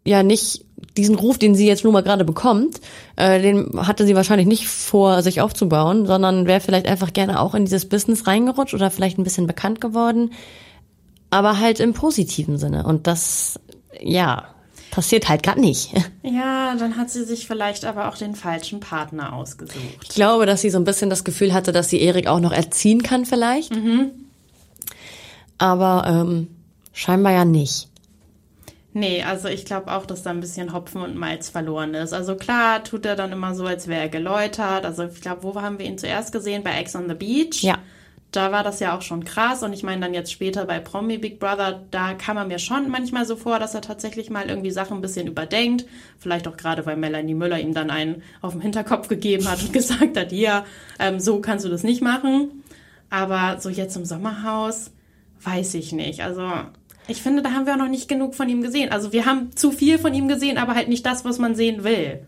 ja 0.06 0.23
nicht 0.23 0.65
diesen 0.97 1.15
Ruf, 1.15 1.38
den 1.38 1.56
sie 1.56 1.67
jetzt 1.67 1.84
nur 1.84 1.93
mal 1.93 2.03
gerade 2.03 2.25
bekommt, 2.25 2.82
äh, 3.15 3.41
den 3.41 3.69
hatte 3.88 4.06
sie 4.06 4.15
wahrscheinlich 4.15 4.47
nicht 4.47 4.67
vor, 4.67 5.21
sich 5.21 5.41
aufzubauen, 5.41 6.06
sondern 6.06 6.45
wäre 6.45 6.60
vielleicht 6.60 6.88
einfach 6.88 7.13
gerne 7.13 7.39
auch 7.39 7.56
in 7.56 7.65
dieses 7.65 7.88
Business 7.88 8.27
reingerutscht 8.27 8.73
oder 8.73 8.91
vielleicht 8.91 9.17
ein 9.17 9.23
bisschen 9.23 9.47
bekannt 9.47 9.82
geworden, 9.82 10.32
aber 11.29 11.60
halt 11.60 11.79
im 11.79 11.93
positiven 11.93 12.58
Sinne. 12.58 12.86
Und 12.86 13.08
das, 13.08 13.60
ja, 13.99 14.49
passiert 14.91 15.29
halt 15.29 15.43
gar 15.43 15.58
nicht. 15.58 15.91
Ja, 16.25 16.73
dann 16.75 16.97
hat 16.97 17.12
sie 17.12 17.25
sich 17.25 17.45
vielleicht 17.45 17.84
aber 17.86 18.08
auch 18.08 18.17
den 18.17 18.34
falschen 18.34 18.79
Partner 18.79 19.34
ausgesucht. 19.34 19.77
Ich 20.01 20.10
glaube, 20.10 20.45
dass 20.45 20.62
sie 20.62 20.69
so 20.69 20.77
ein 20.77 20.84
bisschen 20.84 21.10
das 21.10 21.23
Gefühl 21.25 21.53
hatte, 21.53 21.71
dass 21.71 21.89
sie 21.89 22.01
Erik 22.01 22.27
auch 22.27 22.39
noch 22.39 22.53
erziehen 22.53 23.03
kann 23.03 23.25
vielleicht. 23.25 23.71
Aber 25.63 26.04
ähm, 26.06 26.49
scheinbar 26.91 27.32
ja 27.32 27.45
nicht. 27.45 27.88
Nee, 28.91 29.23
also 29.23 29.47
ich 29.47 29.63
glaube 29.63 29.93
auch, 29.93 30.06
dass 30.06 30.21
da 30.21 30.30
ein 30.30 30.41
bisschen 30.41 30.73
Hopfen 30.73 31.02
und 31.02 31.15
Malz 31.15 31.47
verloren 31.47 31.93
ist. 31.93 32.12
Also 32.12 32.36
klar 32.36 32.84
tut 32.84 33.06
er 33.06 33.15
dann 33.15 33.32
immer 33.32 33.56
so, 33.56 33.65
als 33.65 33.88
wäre 33.88 34.02
er 34.02 34.10
geläutert. 34.10 34.84
Also 34.84 35.06
ich 35.06 35.21
glaube, 35.21 35.43
wo 35.43 35.62
haben 35.62 35.80
wir 35.80 35.86
ihn 35.86 35.97
zuerst 35.97 36.34
gesehen? 36.34 36.63
Bei 36.63 36.78
Ex 36.78 36.97
on 36.97 37.08
the 37.08 37.15
Beach. 37.15 37.63
Ja. 37.63 37.78
Da 38.32 38.52
war 38.52 38.62
das 38.63 38.82
ja 38.82 38.97
auch 38.97 39.02
schon 39.02 39.23
krass. 39.23 39.63
Und 39.63 39.71
ich 39.71 39.84
meine 39.84 40.02
dann 40.02 40.13
jetzt 40.13 40.34
später 40.34 40.65
bei 40.65 40.82
Promi 40.82 41.17
Big 41.17 41.39
Brother, 41.39 41.82
da 41.91 42.13
kam 42.13 42.36
er 42.36 42.45
mir 42.45 42.60
schon 42.60 42.89
manchmal 42.89 43.26
so 43.26 43.38
vor, 43.38 43.58
dass 43.58 43.73
er 43.73 43.82
tatsächlich 43.82 44.30
mal 44.30 44.49
irgendwie 44.49 44.71
Sachen 44.71 44.97
ein 44.97 45.02
bisschen 45.02 45.28
überdenkt. 45.28 45.86
Vielleicht 46.19 46.45
auch 46.49 46.58
gerade, 46.58 46.86
weil 46.86 46.97
Melanie 46.97 47.36
Müller 47.36 47.62
ihm 47.62 47.73
dann 47.73 47.89
einen 47.89 48.21
auf 48.41 48.52
den 48.52 48.60
Hinterkopf 48.60 49.08
gegeben 49.08 49.49
hat 49.49 49.62
und 49.63 49.71
gesagt 49.73 50.17
hat, 50.17 50.34
ja, 50.34 50.65
ähm, 50.99 51.21
so 51.21 51.39
kannst 51.39 51.63
du 51.63 51.69
das 51.69 51.84
nicht 51.84 52.02
machen. 52.02 52.63
Aber 53.10 53.62
so 53.62 53.69
jetzt 53.69 53.95
im 53.95 54.04
Sommerhaus, 54.04 54.91
weiß 55.43 55.73
ich 55.75 55.91
nicht. 55.91 56.21
Also 56.21 56.49
Ich 57.08 57.21
finde, 57.21 57.41
da 57.41 57.51
haben 57.51 57.65
wir 57.65 57.73
auch 57.73 57.77
noch 57.77 57.89
nicht 57.89 58.08
genug 58.08 58.36
von 58.36 58.47
ihm 58.47 58.62
gesehen. 58.62 58.91
Also 58.91 59.12
wir 59.12 59.25
haben 59.25 59.56
zu 59.56 59.71
viel 59.71 59.99
von 59.99 60.13
ihm 60.13 60.27
gesehen, 60.27 60.58
aber 60.58 60.75
halt 60.75 60.88
nicht 60.88 61.06
das, 61.06 61.25
was 61.25 61.38
man 61.38 61.56
sehen 61.56 61.84
will. 61.84 62.25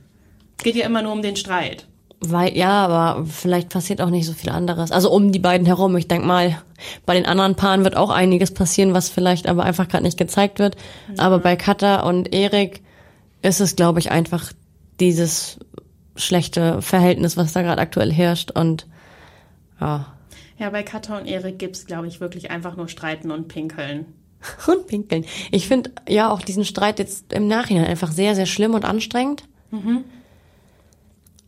Es 0.58 0.64
geht 0.64 0.76
ja 0.76 0.86
immer 0.86 1.02
nur 1.02 1.14
um 1.14 1.22
den 1.22 1.36
Streit. 1.36 1.88
Weil, 2.20 2.58
ja, 2.58 2.86
aber 2.86 3.26
vielleicht 3.26 3.70
passiert 3.70 4.02
auch 4.02 4.10
nicht 4.10 4.26
so 4.26 4.34
viel 4.34 4.50
anderes. 4.50 4.92
Also 4.92 5.12
um 5.12 5.32
die 5.32 5.40
beiden 5.40 5.66
herum. 5.66 5.96
Ich 5.98 6.08
denk 6.08 6.26
mal, 6.26 6.62
bei 7.06 7.14
den 7.14 7.26
anderen 7.26 7.56
Paaren 7.56 7.84
wird 7.84 7.96
auch 7.96 8.10
einiges 8.10 8.54
passieren, 8.54 8.94
was 8.94 9.10
vielleicht 9.10 9.48
aber 9.48 9.64
einfach 9.64 9.88
gerade 9.88 10.04
nicht 10.04 10.18
gezeigt 10.18 10.60
wird. 10.60 10.76
Aber 11.18 11.40
bei 11.40 11.56
Katha 11.56 12.02
und 12.02 12.34
Erik 12.34 12.82
ist 13.42 13.62
es, 13.62 13.76
glaube 13.76 14.00
ich, 14.00 14.12
einfach 14.12 14.52
dieses 15.00 15.60
schlechte 16.16 16.82
Verhältnis, 16.82 17.38
was 17.38 17.54
da 17.54 17.62
gerade 17.62 17.82
aktuell 17.82 18.12
herrscht. 18.12 18.52
Und 18.52 18.88
ja. 19.80 20.08
Ja, 20.58 20.70
bei 20.70 20.84
Katha 20.84 21.18
und 21.18 21.26
Erik 21.26 21.60
gibt's, 21.60 21.86
glaube 21.86 22.08
ich, 22.08 22.22
wirklich 22.22 22.50
einfach 22.52 22.78
nur 22.78 22.88
Streiten 22.88 23.32
und 23.32 23.48
Pinkeln. 23.48 24.06
Und 24.68 24.86
pinkeln. 24.86 25.26
Ich 25.52 25.68
finde 25.68 25.92
ja 26.08 26.30
auch 26.30 26.42
diesen 26.42 26.66
Streit 26.66 27.00
jetzt 27.00 27.34
im 27.34 27.48
Nachhinein 27.48 27.86
einfach 27.86 28.12
sehr, 28.12 28.36
sehr 28.36 28.46
schlimm 28.46 28.76
und 28.76 28.86
anstrengend. 28.86 29.44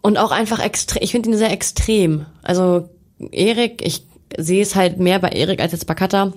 Und 0.01 0.17
auch 0.17 0.31
einfach 0.31 0.59
extrem, 0.59 1.03
ich 1.03 1.11
finde 1.11 1.29
ihn 1.29 1.37
sehr 1.37 1.51
extrem. 1.51 2.25
Also 2.41 2.89
Erik, 3.31 3.85
ich 3.85 4.03
sehe 4.35 4.63
es 4.63 4.75
halt 4.75 4.99
mehr 4.99 5.19
bei 5.19 5.29
Erik 5.29 5.61
als 5.61 5.73
jetzt 5.73 5.85
bei 5.85 5.93
Katha. 5.93 6.33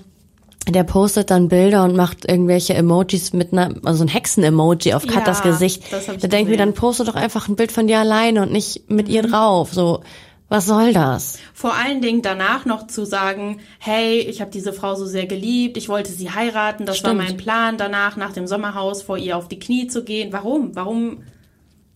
Der 0.68 0.85
postet 0.85 1.30
dann 1.30 1.48
Bilder 1.48 1.85
und 1.85 1.96
macht 1.96 2.28
irgendwelche 2.28 2.74
Emojis 2.74 3.33
mit 3.33 3.52
einer, 3.52 3.74
also 3.85 4.04
ein 4.04 4.09
Hexen-Emoji 4.09 4.92
auf 4.92 5.06
Ja, 5.06 5.12
Katas 5.12 5.42
Gesicht. 5.42 5.85
hab 5.90 6.16
ich 6.16 6.20
Da 6.20 6.28
denke 6.28 6.52
ich 6.52 6.59
mir, 6.59 6.62
dann 6.62 6.74
poste 6.74 7.04
doch 7.04 7.14
einfach 7.14 7.48
ein 7.48 7.56
Bild 7.56 7.72
von 7.72 7.87
dir 7.87 7.98
alleine 8.00 8.42
und 8.42 8.52
nicht 8.52 8.90
mit 8.90 9.09
ihr 9.09 9.22
drauf. 9.22 9.72
So, 9.72 10.02
was 10.51 10.67
soll 10.67 10.93
das? 10.93 11.39
Vor 11.55 11.75
allen 11.75 12.03
Dingen 12.03 12.21
danach 12.21 12.67
noch 12.67 12.87
zu 12.87 13.07
sagen, 13.07 13.61
hey, 13.79 14.19
ich 14.19 14.43
habe 14.43 14.51
diese 14.51 14.73
Frau 14.75 14.95
so 14.97 15.07
sehr 15.07 15.27
geliebt, 15.27 15.79
ich 15.79 15.89
wollte 15.89 16.11
sie 16.13 16.31
heiraten, 16.31 16.85
das 16.85 17.03
war 17.03 17.13
Stimmt. 17.13 17.25
mein 17.29 17.37
Plan, 17.39 17.79
danach 17.79 18.17
nach 18.17 18.33
dem 18.33 18.47
Sommerhaus 18.47 19.01
vor 19.03 19.17
ihr 19.17 19.37
auf 19.39 19.49
die 19.49 19.59
Knie 19.59 19.87
zu 19.87 20.05
gehen. 20.05 20.33
Warum? 20.33 20.75
Warum? 20.77 21.23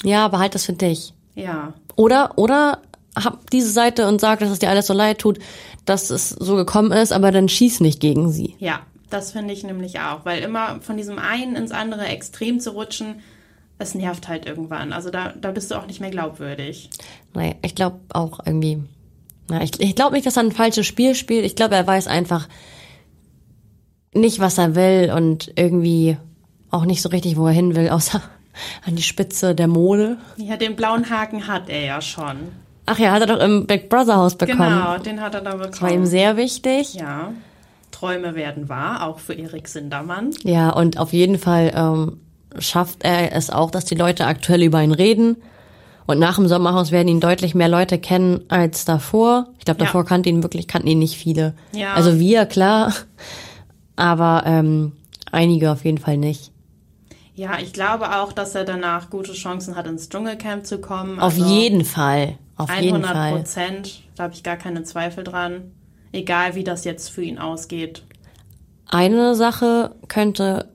Ja, 0.05 0.29
behalt 0.29 0.55
das 0.55 0.65
für 0.65 0.73
dich. 0.73 1.13
Ja, 1.35 1.75
Oder, 1.97 2.33
oder 2.37 2.79
hab 3.17 3.51
diese 3.51 3.71
Seite 3.71 4.09
und 4.09 4.21
sag, 4.21 4.39
dass 4.39 4.51
es 4.51 4.61
dir 4.61 4.71
alles 4.71 4.87
so 4.87 4.95
leid 4.95 5.19
tut, 5.19 5.39
dass 5.85 6.11
es 6.11 6.31
so 6.31 6.57
gekommen 6.57 6.93
ist, 6.93 7.13
aber 7.13 7.31
dann 7.33 7.49
schieß 7.49 7.81
nicht 7.81 8.01
gegen 8.01 8.31
sie. 8.33 8.55
ja, 8.59 8.81
das 9.11 9.31
finde 9.33 9.53
ich 9.55 9.63
nämlich 9.63 10.01
auch, 10.01 10.25
weil 10.25 10.43
immer 10.43 10.81
von 10.81 10.97
diesem 10.97 11.19
einen 11.21 11.55
ins 11.55 11.71
andere 11.71 12.07
Extrem 12.07 12.59
zu 12.59 12.71
rutschen, 12.71 13.21
es 13.79 13.95
nervt 13.95 14.29
halt 14.29 14.47
irgendwann. 14.47 14.93
Also 14.93 15.11
da, 15.11 15.33
da 15.41 15.51
bist 15.51 15.71
du 15.71 15.75
auch 15.77 15.87
nicht 15.87 16.01
mehr 16.01 16.11
glaubwürdig. 16.11 16.91
Naja, 17.35 17.55
ich 17.63 17.75
glaube 17.75 18.01
auch 18.11 18.41
irgendwie. 18.45 18.83
Na, 19.51 19.63
ich 19.63 19.79
ich 19.81 19.95
glaube 19.95 20.15
nicht, 20.15 20.27
dass 20.27 20.37
er 20.37 20.45
ein 20.45 20.53
falsches 20.53 20.87
Spiel 20.87 21.15
spielt. 21.15 21.45
Ich 21.45 21.57
glaube, 21.57 21.75
er 21.75 21.87
weiß 21.87 22.07
einfach 22.07 22.49
nicht, 24.15 24.39
was 24.41 24.59
er 24.59 24.75
will 24.75 25.13
und 25.15 25.53
irgendwie 25.57 26.17
auch 26.71 26.85
nicht 26.85 27.03
so 27.03 27.09
richtig, 27.09 27.37
wo 27.37 27.47
er 27.47 27.53
hin 27.53 27.75
will, 27.77 27.89
außer 27.91 28.23
an 28.87 28.97
die 28.97 29.03
Spitze 29.03 29.55
der 29.55 29.69
Mode. 29.69 30.19
Ja, 30.37 30.57
den 30.57 30.77
blauen 30.77 31.11
Haken 31.11 31.47
hat 31.49 31.69
er 31.69 31.85
ja 31.85 32.01
schon. 32.01 32.37
Ach 32.87 32.99
ja, 32.99 33.13
hat 33.13 33.23
er 33.23 33.27
doch 33.27 33.41
im 33.41 33.67
Big 33.67 33.89
Brother 33.89 34.17
Haus 34.17 34.37
bekommen. 34.37 34.59
Genau, 34.59 34.99
den 34.99 35.21
hat 35.21 35.35
er 35.35 35.41
da 35.41 35.53
Das 35.57 35.81
war 35.81 35.89
ihm 35.89 35.95
bekommen. 35.95 36.07
sehr 36.07 36.37
wichtig. 36.37 36.95
Ja, 36.95 37.33
Träume 37.91 38.35
werden 38.35 38.69
wahr, 38.69 39.07
auch 39.07 39.19
für 39.19 39.33
Erik 39.35 39.69
Sindermann. 39.69 40.31
Ja, 40.43 40.71
und 40.71 40.99
auf 40.99 41.13
jeden 41.13 41.39
Fall 41.39 41.73
ähm, 41.75 42.21
schafft 42.59 43.05
er 43.05 43.33
es 43.33 43.51
auch, 43.51 43.71
dass 43.71 43.85
die 43.85 43.95
Leute 43.95 44.27
aktuell 44.27 44.63
über 44.63 44.83
ihn 44.83 44.93
reden. 44.93 45.37
Und 46.07 46.19
nach 46.19 46.37
dem 46.37 46.49
Sommerhaus 46.49 46.91
werden 46.93 47.09
ihn 47.09 47.21
deutlich 47.21 47.55
mehr 47.55 47.69
Leute 47.69 47.99
kennen 47.99 48.43
als 48.49 48.85
davor. 48.85 49.47
Ich 49.59 49.65
glaube, 49.65 49.81
Ja. 49.81 49.87
davor 49.87 50.05
kannten 50.05 50.29
ihn 50.29 50.43
wirklich, 50.43 50.69
kannten 50.69 50.89
ihn 50.89 50.99
nicht 50.99 51.17
viele. 51.17 51.55
Ja. 51.73 51.95
Also 51.95 52.19
wir, 52.19 52.45
klar. 52.47 52.93
Aber 53.97 54.43
ähm, 54.47 54.93
einige 55.33 55.71
auf 55.73 55.85
jeden 55.85 55.99
Fall 55.99 56.17
nicht. 56.19 56.51
Ja, 57.37 57.59
ich 57.61 57.73
glaube 57.73 58.17
auch, 58.17 58.33
dass 58.33 58.55
er 58.55 58.65
danach 58.65 59.11
gute 59.11 59.33
Chancen 59.33 59.77
hat, 59.77 59.87
ins 59.87 60.09
Dschungelcamp 60.09 60.67
zu 60.67 60.79
kommen. 60.81 61.19
Auf 61.19 61.35
Also 61.35 61.47
jeden 61.47 61.85
Fall. 61.85 62.39
Auf 62.57 62.71
jeden 62.81 62.97
100 63.05 63.13
Fall. 63.13 63.33
Prozent. 63.37 64.03
Da 64.15 64.25
habe 64.25 64.35
ich 64.35 64.43
gar 64.43 64.57
keine 64.57 64.83
Zweifel 64.85 65.25
dran. 65.25 65.73
Egal, 66.13 66.55
wie 66.55 66.63
das 66.63 66.85
jetzt 66.85 67.09
für 67.09 67.23
ihn 67.23 67.39
ausgeht. 67.39 68.05
Eine 68.87 69.35
Sache 69.35 69.97
könnte 70.07 70.69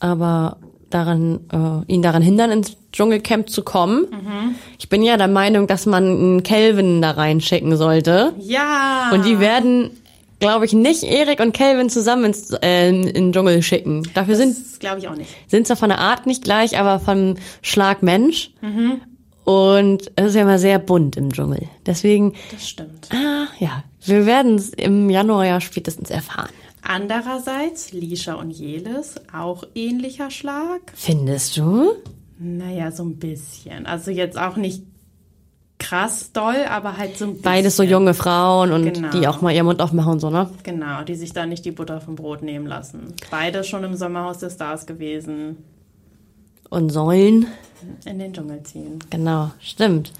aber 0.00 0.58
daran, 0.94 1.40
äh, 1.52 1.92
ihn 1.92 2.02
daran 2.02 2.22
hindern, 2.22 2.50
ins 2.50 2.76
Dschungelcamp 2.92 3.48
zu 3.48 3.62
kommen. 3.62 4.06
Mhm. 4.10 4.54
Ich 4.78 4.88
bin 4.88 5.02
ja 5.02 5.16
der 5.16 5.28
Meinung, 5.28 5.66
dass 5.66 5.86
man 5.86 6.04
einen 6.04 6.42
Kelvin 6.42 7.00
da 7.02 7.12
reinschicken 7.12 7.76
sollte. 7.76 8.32
Ja! 8.38 9.10
Und 9.12 9.24
die 9.24 9.40
werden, 9.40 9.90
glaube 10.40 10.64
ich, 10.66 10.72
nicht 10.72 11.02
Erik 11.02 11.40
und 11.40 11.52
Kelvin 11.52 11.88
zusammen 11.90 12.26
ins, 12.26 12.50
äh, 12.62 12.88
in 12.90 13.02
den 13.12 13.32
Dschungel 13.32 13.62
schicken. 13.62 14.02
Dafür 14.14 14.36
sind 14.36 14.56
das 14.56 14.78
glaube 14.78 14.98
ich 14.98 15.08
auch 15.08 15.14
nicht. 15.16 15.30
sind 15.48 15.66
zwar 15.66 15.76
von 15.76 15.88
der 15.88 15.98
Art 16.00 16.26
nicht 16.26 16.44
gleich, 16.44 16.78
aber 16.78 16.98
vom 17.00 17.36
Schlag 17.62 18.02
Mensch. 18.02 18.50
Und 19.44 20.12
es 20.16 20.26
ist 20.26 20.34
ja 20.36 20.42
immer 20.42 20.58
sehr 20.58 20.78
bunt 20.78 21.16
im 21.16 21.32
Dschungel. 21.32 21.68
Deswegen, 21.86 22.34
Das 22.52 22.68
stimmt. 22.68 23.08
ah, 23.12 23.46
ja, 23.58 23.82
wir 24.04 24.24
werden 24.26 24.54
es 24.56 24.68
im 24.70 25.10
Januar 25.10 25.46
ja 25.46 25.60
spätestens 25.60 26.10
erfahren. 26.10 26.50
Andererseits, 26.94 27.92
Lisha 27.92 28.34
und 28.34 28.50
Jelis, 28.50 29.14
auch 29.32 29.64
ähnlicher 29.74 30.30
Schlag. 30.30 30.80
Findest 30.94 31.56
du? 31.56 31.92
Naja, 32.38 32.90
so 32.92 33.02
ein 33.04 33.16
bisschen. 33.16 33.86
Also 33.86 34.10
jetzt 34.10 34.36
auch 34.38 34.56
nicht 34.56 34.82
krass 35.78 36.32
doll, 36.32 36.64
aber 36.68 36.98
halt 36.98 37.16
so 37.16 37.24
ein 37.24 37.30
bisschen. 37.30 37.42
Beides 37.44 37.76
so 37.76 37.82
junge 37.82 38.12
Frauen 38.12 38.72
und 38.72 38.92
Genau. 38.92 39.10
die 39.10 39.26
auch 39.26 39.40
mal 39.40 39.52
ihren 39.54 39.66
Mund 39.66 39.80
aufmachen 39.80 40.12
und 40.12 40.20
so, 40.20 40.28
ne? 40.28 40.50
Genau, 40.64 41.02
die 41.02 41.14
sich 41.14 41.32
da 41.32 41.46
nicht 41.46 41.64
die 41.64 41.70
Butter 41.70 42.00
vom 42.02 42.14
Brot 42.14 42.42
nehmen 42.42 42.66
lassen. 42.66 43.14
Beide 43.30 43.64
schon 43.64 43.84
im 43.84 43.96
Sommerhaus 43.96 44.38
der 44.38 44.50
Stars 44.50 44.84
gewesen. 44.84 45.56
Und 46.68 46.90
sollen. 46.90 47.46
In 48.04 48.18
den 48.18 48.32
Dschungel 48.34 48.62
ziehen. 48.64 48.98
Genau, 49.10 49.50
stimmt. 49.60 50.12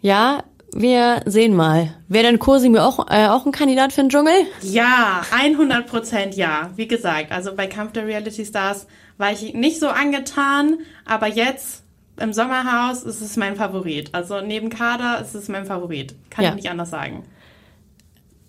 Ja, 0.00 0.42
wir 0.74 1.22
sehen 1.26 1.54
mal. 1.54 1.94
Wäre 2.08 2.24
denn 2.26 2.38
Cosimo 2.38 2.78
auch, 2.80 3.06
äh, 3.10 3.26
auch 3.28 3.46
ein 3.46 3.52
Kandidat 3.52 3.92
für 3.92 4.00
den 4.02 4.08
Dschungel? 4.10 4.32
Ja, 4.62 5.22
100 5.30 5.86
Prozent 5.86 6.34
ja. 6.34 6.70
Wie 6.76 6.88
gesagt, 6.88 7.30
also 7.32 7.54
bei 7.54 7.66
Kampf 7.66 7.92
der 7.92 8.06
Reality 8.06 8.44
Stars 8.44 8.86
war 9.18 9.32
ich 9.32 9.54
nicht 9.54 9.78
so 9.80 9.88
angetan, 9.88 10.78
aber 11.04 11.26
jetzt 11.28 11.82
im 12.20 12.32
Sommerhaus 12.32 13.02
ist 13.02 13.20
es 13.20 13.36
mein 13.36 13.56
Favorit. 13.56 14.10
Also 14.12 14.40
neben 14.40 14.68
Kader 14.70 15.20
ist 15.20 15.34
es 15.34 15.48
mein 15.48 15.66
Favorit. 15.66 16.14
Kann 16.30 16.44
Ja. 16.44 16.50
ich 16.50 16.56
nicht 16.56 16.70
anders 16.70 16.90
sagen. 16.90 17.24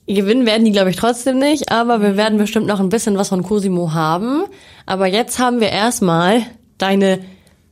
Gewinnen 0.06 0.46
werden 0.46 0.66
die, 0.66 0.72
glaube 0.74 0.90
ich, 0.90 0.98
trotzdem 0.98 1.40
nicht, 1.40 1.72
aber 1.72 2.02
wir 2.02 2.18
werden 2.18 2.38
bestimmt 2.38 2.68
noch 2.68 2.82
ein 2.82 2.90
bisschen 2.90 3.18
was 3.18 3.30
von 3.30 3.42
Cosimo 3.44 3.94
haben. 3.94 4.44
Aber 4.86 5.08
jetzt 5.08 5.40
haben 5.40 5.62
wir 5.62 5.70
erstmal 5.70 6.42
deine 6.78 7.20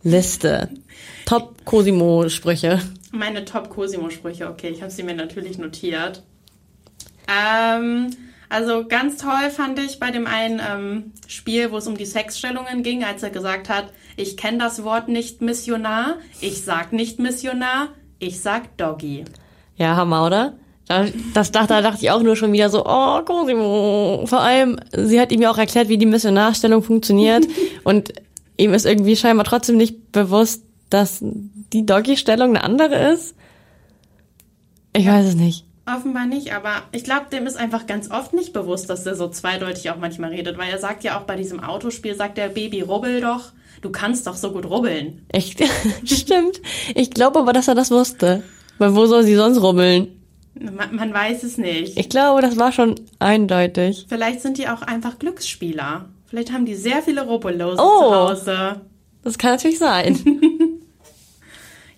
Liste. 0.03 0.69
Top 1.25 1.65
Cosimo-Sprüche. 1.65 2.79
Meine 3.11 3.45
Top-Cosimo-Sprüche, 3.45 4.49
okay, 4.49 4.69
ich 4.69 4.81
habe 4.81 4.91
sie 4.91 5.03
mir 5.03 5.15
natürlich 5.15 5.57
notiert. 5.57 6.23
Ähm, 7.27 8.11
also 8.49 8.85
ganz 8.85 9.17
toll 9.17 9.49
fand 9.49 9.79
ich 9.79 9.99
bei 9.99 10.11
dem 10.11 10.27
einen 10.27 10.59
ähm, 10.59 11.13
Spiel, 11.27 11.71
wo 11.71 11.77
es 11.77 11.87
um 11.87 11.97
die 11.97 12.05
Sexstellungen 12.05 12.83
ging, 12.83 13.03
als 13.03 13.23
er 13.23 13.29
gesagt 13.29 13.69
hat, 13.69 13.93
ich 14.17 14.35
kenne 14.35 14.57
das 14.57 14.83
Wort 14.83 15.07
nicht 15.07 15.41
Missionar, 15.41 16.17
ich 16.41 16.63
sag 16.63 16.91
nicht 16.91 17.19
Missionar, 17.19 17.89
ich 18.19 18.41
sag 18.41 18.75
Doggy. 18.77 19.23
Ja, 19.77 19.95
Hammer, 19.95 20.25
oder? 20.25 20.53
Da, 20.87 21.05
das 21.33 21.51
dachte, 21.51 21.69
da 21.69 21.81
dachte 21.81 21.99
ich 22.01 22.11
auch 22.11 22.21
nur 22.21 22.35
schon 22.35 22.51
wieder 22.51 22.69
so, 22.69 22.85
oh, 22.85 23.21
Cosimo. 23.21 24.25
Vor 24.25 24.41
allem, 24.41 24.77
sie 24.91 25.21
hat 25.21 25.31
ihm 25.31 25.41
ja 25.41 25.49
auch 25.49 25.57
erklärt, 25.57 25.87
wie 25.87 25.97
die 25.97 26.05
Missionarstellung 26.05 26.83
funktioniert. 26.83 27.47
und 27.85 28.11
ihm 28.57 28.73
ist 28.73 28.85
irgendwie 28.85 29.15
scheinbar 29.15 29.45
trotzdem 29.45 29.77
nicht 29.77 30.11
bewusst, 30.11 30.65
dass 30.93 31.19
die 31.21 31.85
Doggy-Stellung 31.85 32.49
eine 32.51 32.63
andere 32.63 33.11
ist. 33.13 33.35
Ich 34.95 35.07
weiß 35.07 35.25
es 35.27 35.35
nicht. 35.35 35.65
Offenbar 35.87 36.25
nicht, 36.27 36.53
aber 36.53 36.83
ich 36.91 37.03
glaube, 37.03 37.25
dem 37.31 37.47
ist 37.47 37.57
einfach 37.57 37.87
ganz 37.87 38.11
oft 38.11 38.33
nicht 38.33 38.53
bewusst, 38.53 38.89
dass 38.89 39.05
er 39.05 39.15
so 39.15 39.27
zweideutig 39.29 39.89
auch 39.89 39.97
manchmal 39.97 40.29
redet, 40.29 40.57
weil 40.57 40.69
er 40.69 40.77
sagt 40.77 41.03
ja 41.03 41.17
auch 41.19 41.23
bei 41.23 41.35
diesem 41.35 41.59
Autospiel, 41.63 42.13
sagt 42.15 42.37
der 42.37 42.49
Baby, 42.49 42.81
rubbel 42.81 43.19
doch, 43.19 43.51
du 43.81 43.89
kannst 43.89 44.27
doch 44.27 44.35
so 44.35 44.51
gut 44.51 44.69
rubbeln. 44.69 45.25
Echt? 45.29 45.59
Stimmt. 46.05 46.61
Ich 46.93 47.09
glaube 47.09 47.39
aber, 47.39 47.51
dass 47.51 47.67
er 47.67 47.75
das 47.75 47.89
wusste. 47.89 48.43
Weil 48.77 48.95
wo 48.95 49.05
soll 49.07 49.23
sie 49.23 49.35
sonst 49.35 49.61
rubbeln? 49.61 50.07
Man, 50.53 50.95
man 50.95 51.13
weiß 51.13 51.43
es 51.43 51.57
nicht. 51.57 51.97
Ich 51.97 52.09
glaube, 52.09 52.41
das 52.41 52.57
war 52.57 52.71
schon 52.71 52.95
eindeutig. 53.19 54.05
Vielleicht 54.07 54.41
sind 54.41 54.57
die 54.59 54.67
auch 54.67 54.81
einfach 54.83 55.17
Glücksspieler. 55.17 56.05
Vielleicht 56.27 56.51
haben 56.53 56.65
die 56.65 56.75
sehr 56.75 57.01
viele 57.01 57.25
Rubbellose 57.25 57.81
Oh. 57.81 57.99
zu 57.99 58.15
Hause. 58.15 58.81
Das 59.23 59.37
kann 59.37 59.51
natürlich 59.51 59.79
sein. 59.79 60.19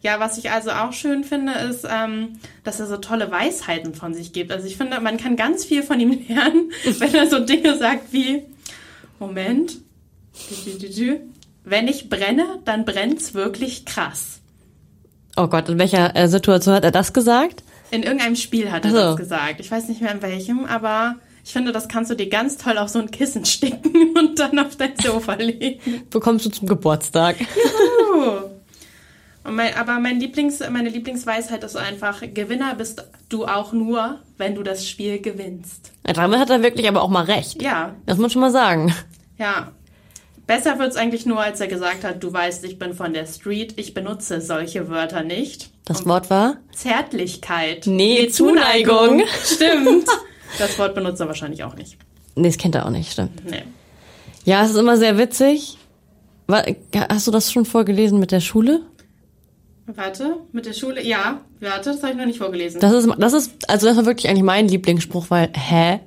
Ja, 0.03 0.19
was 0.19 0.37
ich 0.37 0.51
also 0.51 0.71
auch 0.71 0.91
schön 0.91 1.23
finde, 1.23 1.53
ist, 1.53 1.87
ähm, 1.89 2.33
dass 2.65 2.79
er 2.81 2.87
so 2.87 2.97
tolle 2.97 3.31
Weisheiten 3.31 3.95
von 3.95 4.13
sich 4.13 4.33
gibt. 4.33 4.51
Also 4.51 4.67
ich 4.67 4.75
finde, 4.75 4.99
man 4.99 5.15
kann 5.15 5.37
ganz 5.37 5.63
viel 5.63 5.81
von 5.81 5.97
ihm 5.97 6.11
lernen, 6.27 6.71
wenn 6.83 7.15
er 7.15 7.29
so 7.29 7.39
Dinge 7.39 7.77
sagt 7.77 8.11
wie, 8.11 8.43
Moment, 9.17 9.77
wenn 11.63 11.87
ich 11.87 12.09
brenne, 12.09 12.59
dann 12.65 12.83
brennt's 12.83 13.33
wirklich 13.33 13.85
krass. 13.85 14.41
Oh 15.37 15.47
Gott, 15.47 15.69
in 15.69 15.79
welcher 15.79 16.13
äh, 16.17 16.27
Situation 16.27 16.75
hat 16.75 16.83
er 16.83 16.91
das 16.91 17.13
gesagt? 17.13 17.63
In 17.89 18.03
irgendeinem 18.03 18.35
Spiel 18.35 18.71
hat 18.71 18.83
er 18.83 18.91
so. 18.91 18.97
das 18.97 19.15
gesagt. 19.15 19.61
Ich 19.61 19.71
weiß 19.71 19.87
nicht 19.87 20.01
mehr 20.01 20.11
in 20.11 20.21
welchem, 20.21 20.65
aber 20.65 21.15
Ich 21.45 21.51
finde, 21.51 21.71
das 21.71 21.89
kannst 21.89 22.09
du 22.09 22.15
dir 22.15 22.29
ganz 22.29 22.57
toll 22.57 22.77
auf 22.77 22.89
so 22.89 22.99
ein 22.99 23.11
Kissen 23.11 23.45
sticken 23.45 24.17
und 24.17 24.39
dann 24.39 24.59
auf 24.59 24.75
dein 24.75 24.97
Sofa 24.97 25.35
legen. 25.35 26.03
Bekommst 26.09 26.45
du 26.45 26.49
zum 26.49 26.67
Geburtstag. 26.67 27.37
Uh. 28.15 28.52
Und 29.43 29.56
mein, 29.56 29.73
aber 29.75 29.99
mein 29.99 30.19
Lieblings, 30.19 30.60
meine 30.71 30.89
Lieblingsweisheit 30.89 31.63
ist 31.63 31.75
einfach, 31.75 32.21
Gewinner 32.34 32.75
bist 32.75 33.06
du 33.29 33.45
auch 33.45 33.73
nur, 33.73 34.19
wenn 34.38 34.56
du 34.56 34.63
das 34.63 34.88
Spiel 34.88 35.19
gewinnst. 35.19 35.91
Damit 36.03 36.39
hat 36.39 36.49
er 36.49 36.63
wirklich 36.63 36.88
aber 36.88 37.01
auch 37.01 37.10
mal 37.10 37.25
recht. 37.25 37.62
Ja, 37.62 37.93
Das 38.06 38.17
muss 38.17 38.21
man 38.23 38.29
schon 38.32 38.41
mal 38.41 38.51
sagen. 38.51 38.93
ja. 39.38 39.71
Besser 40.45 40.77
wird's 40.77 40.97
eigentlich 40.97 41.25
nur, 41.25 41.39
als 41.39 41.62
er 41.62 41.67
gesagt 41.67 42.03
hat, 42.03 42.21
du 42.21 42.34
weißt, 42.34 42.65
ich 42.65 42.77
bin 42.77 42.93
von 42.93 43.13
der 43.13 43.25
Street, 43.27 43.75
ich 43.77 43.93
benutze 43.93 44.41
solche 44.41 44.89
Wörter 44.89 45.23
nicht. 45.23 45.69
Das 45.86 46.06
Wort 46.06 46.29
war? 46.29 46.58
Zärtlichkeit. 46.73 47.88
Nee, 47.88 48.27
Zuneigung. 48.27 49.23
Stimmt. 49.43 50.06
Das 50.60 50.77
Wort 50.77 50.93
benutzt 50.93 51.19
er 51.19 51.25
wahrscheinlich 51.27 51.63
auch 51.63 51.75
nicht. 51.75 51.97
Nee, 52.36 52.47
das 52.49 52.58
kennt 52.60 52.75
er 52.75 52.86
auch 52.86 52.91
nicht, 52.91 53.12
stimmt. 53.12 53.43
Nee. 53.49 53.63
Ja, 54.45 54.63
es 54.63 54.69
ist 54.69 54.77
immer 54.77 54.97
sehr 54.97 55.17
witzig. 55.17 55.79
Hast 57.10 57.25
du 57.25 57.32
das 57.32 57.51
schon 57.51 57.65
vorgelesen 57.65 58.19
mit 58.19 58.32
der 58.32 58.39
Schule? 58.39 58.82
Warte, 59.85 60.37
mit 60.53 60.65
der 60.65 60.73
Schule? 60.73 61.03
Ja, 61.03 61.41
warte, 61.59 61.91
das 61.91 62.01
habe 62.01 62.13
ich 62.13 62.17
noch 62.17 62.25
nicht 62.25 62.37
vorgelesen. 62.37 62.79
Das 62.79 62.93
ist, 62.93 63.09
das 63.17 63.33
ist, 63.33 63.69
also 63.69 63.87
das 63.87 63.97
war 63.97 64.05
wirklich 64.05 64.29
eigentlich 64.29 64.43
mein 64.43 64.67
Lieblingsspruch, 64.67 65.29
weil, 65.29 65.51
hä? 65.53 65.99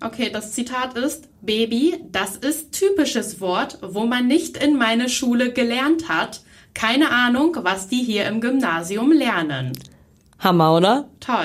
Okay, 0.00 0.30
das 0.32 0.52
Zitat 0.52 0.96
ist, 0.96 1.28
Baby, 1.42 1.96
das 2.10 2.36
ist 2.36 2.72
typisches 2.72 3.40
Wort, 3.40 3.78
wo 3.82 4.04
man 4.04 4.26
nicht 4.26 4.56
in 4.56 4.76
meine 4.76 5.08
Schule 5.08 5.52
gelernt 5.52 6.08
hat. 6.08 6.40
Keine 6.74 7.10
Ahnung, 7.10 7.56
was 7.62 7.88
die 7.88 8.02
hier 8.02 8.26
im 8.26 8.40
Gymnasium 8.40 9.12
lernen. 9.12 9.72
Hammer, 10.38 10.76
oder? 10.76 11.08
Toll. 11.20 11.44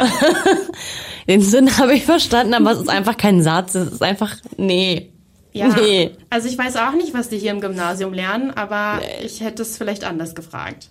Den 1.27 1.41
Sinn 1.41 1.77
habe 1.77 1.93
ich 1.93 2.05
verstanden, 2.05 2.53
aber 2.53 2.71
es 2.71 2.79
ist 2.79 2.89
einfach 2.89 3.17
kein 3.17 3.41
Satz. 3.43 3.75
Es 3.75 3.91
ist 3.91 4.03
einfach, 4.03 4.35
nee. 4.57 5.11
Ja. 5.51 5.67
Nee. 5.67 6.11
Also 6.29 6.47
ich 6.47 6.57
weiß 6.57 6.77
auch 6.77 6.93
nicht, 6.93 7.13
was 7.13 7.29
die 7.29 7.37
hier 7.37 7.51
im 7.51 7.61
Gymnasium 7.61 8.13
lernen, 8.13 8.51
aber 8.51 9.01
ich 9.23 9.41
hätte 9.41 9.61
es 9.61 9.77
vielleicht 9.77 10.03
anders 10.03 10.35
gefragt. 10.35 10.89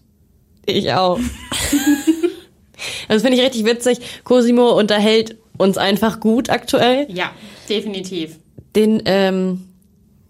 Ich 0.66 0.92
auch. 0.92 1.18
das 3.09 3.22
finde 3.22 3.37
ich 3.38 3.44
richtig 3.44 3.64
witzig. 3.64 3.98
Cosimo 4.24 4.70
unterhält 4.79 5.37
uns 5.57 5.79
einfach 5.79 6.20
gut 6.20 6.50
aktuell. 6.50 7.07
Ja, 7.11 7.31
definitiv. 7.68 8.37
Den, 8.74 9.03
ähm, 9.05 9.68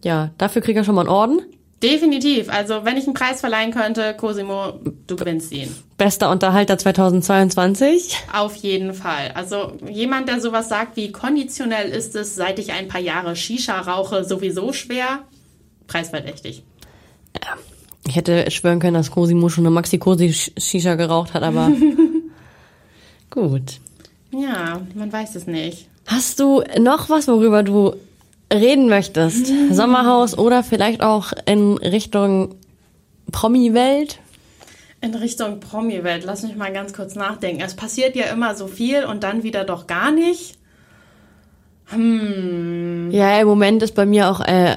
ja, 0.03 0.31
dafür 0.39 0.63
kriegt 0.63 0.77
er 0.77 0.85
schon 0.85 0.95
mal 0.95 1.03
einen 1.03 1.11
Orden. 1.11 1.41
Definitiv. 1.83 2.49
Also 2.49 2.85
wenn 2.85 2.97
ich 2.97 3.05
einen 3.05 3.13
Preis 3.13 3.41
verleihen 3.41 3.73
könnte, 3.73 4.15
Cosimo, 4.15 4.81
du 5.07 5.17
gewinnst 5.17 5.53
ihn. 5.53 5.75
Bester 5.99 6.31
Unterhalter 6.31 6.79
2022. 6.79 8.17
Auf 8.33 8.57
jeden 8.57 8.95
Fall. 8.95 9.33
Also 9.35 9.73
jemand, 9.87 10.29
der 10.29 10.41
sowas 10.41 10.71
sagt 10.71 10.97
wie 10.97 11.13
konditionell 11.13 11.91
ist 11.91 12.15
es, 12.15 12.37
seit 12.37 12.59
ich 12.59 12.73
ein 12.73 12.89
paar 12.89 13.03
Jahre 13.03 13.37
Shisha 13.37 13.81
rauche, 13.81 14.25
sowieso 14.25 14.73
schwer, 14.73 15.25
preisverdächtig. 15.87 16.63
Ich 18.07 18.17
hätte 18.17 18.51
schwören 18.51 18.81
können, 18.81 18.95
dass 18.95 19.11
Cosimo 19.11 19.49
schon 19.49 19.67
eine 19.67 19.75
Maxi-Cosi-Shisha 19.75 20.95
geraucht 20.95 21.35
hat, 21.35 21.43
aber 21.43 21.71
gut. 23.31 23.81
Ja, 24.31 24.81
man 24.95 25.13
weiß 25.13 25.37
es 25.37 25.47
nicht. 25.47 25.89
Hast 26.07 26.39
du 26.39 26.63
noch 26.79 27.09
was, 27.09 27.29
worüber 27.29 27.63
du 27.63 27.95
reden 28.53 28.89
möchtest? 28.89 29.47
Sommerhaus 29.71 30.37
oder 30.37 30.63
vielleicht 30.63 31.03
auch 31.03 31.33
in 31.47 31.79
Richtung 31.79 32.55
Promi-Welt? 33.33 34.19
In 35.01 35.15
Richtung 35.15 35.61
Promi-Welt, 35.61 36.25
lass 36.25 36.43
mich 36.43 36.57
mal 36.57 36.73
ganz 36.73 36.93
kurz 36.93 37.15
nachdenken. 37.15 37.63
Es 37.63 37.75
passiert 37.75 38.17
ja 38.17 38.27
immer 38.27 38.55
so 38.55 38.67
viel 38.67 39.05
und 39.05 39.23
dann 39.23 39.43
wieder 39.43 39.65
doch 39.65 39.87
gar 39.87 40.11
nicht. 40.11 40.57
Ja, 41.91 43.41
im 43.41 43.47
Moment 43.47 43.83
ist 43.83 43.95
bei 43.95 44.07
mir 44.07 44.31
auch 44.31 44.41
äh, 44.41 44.77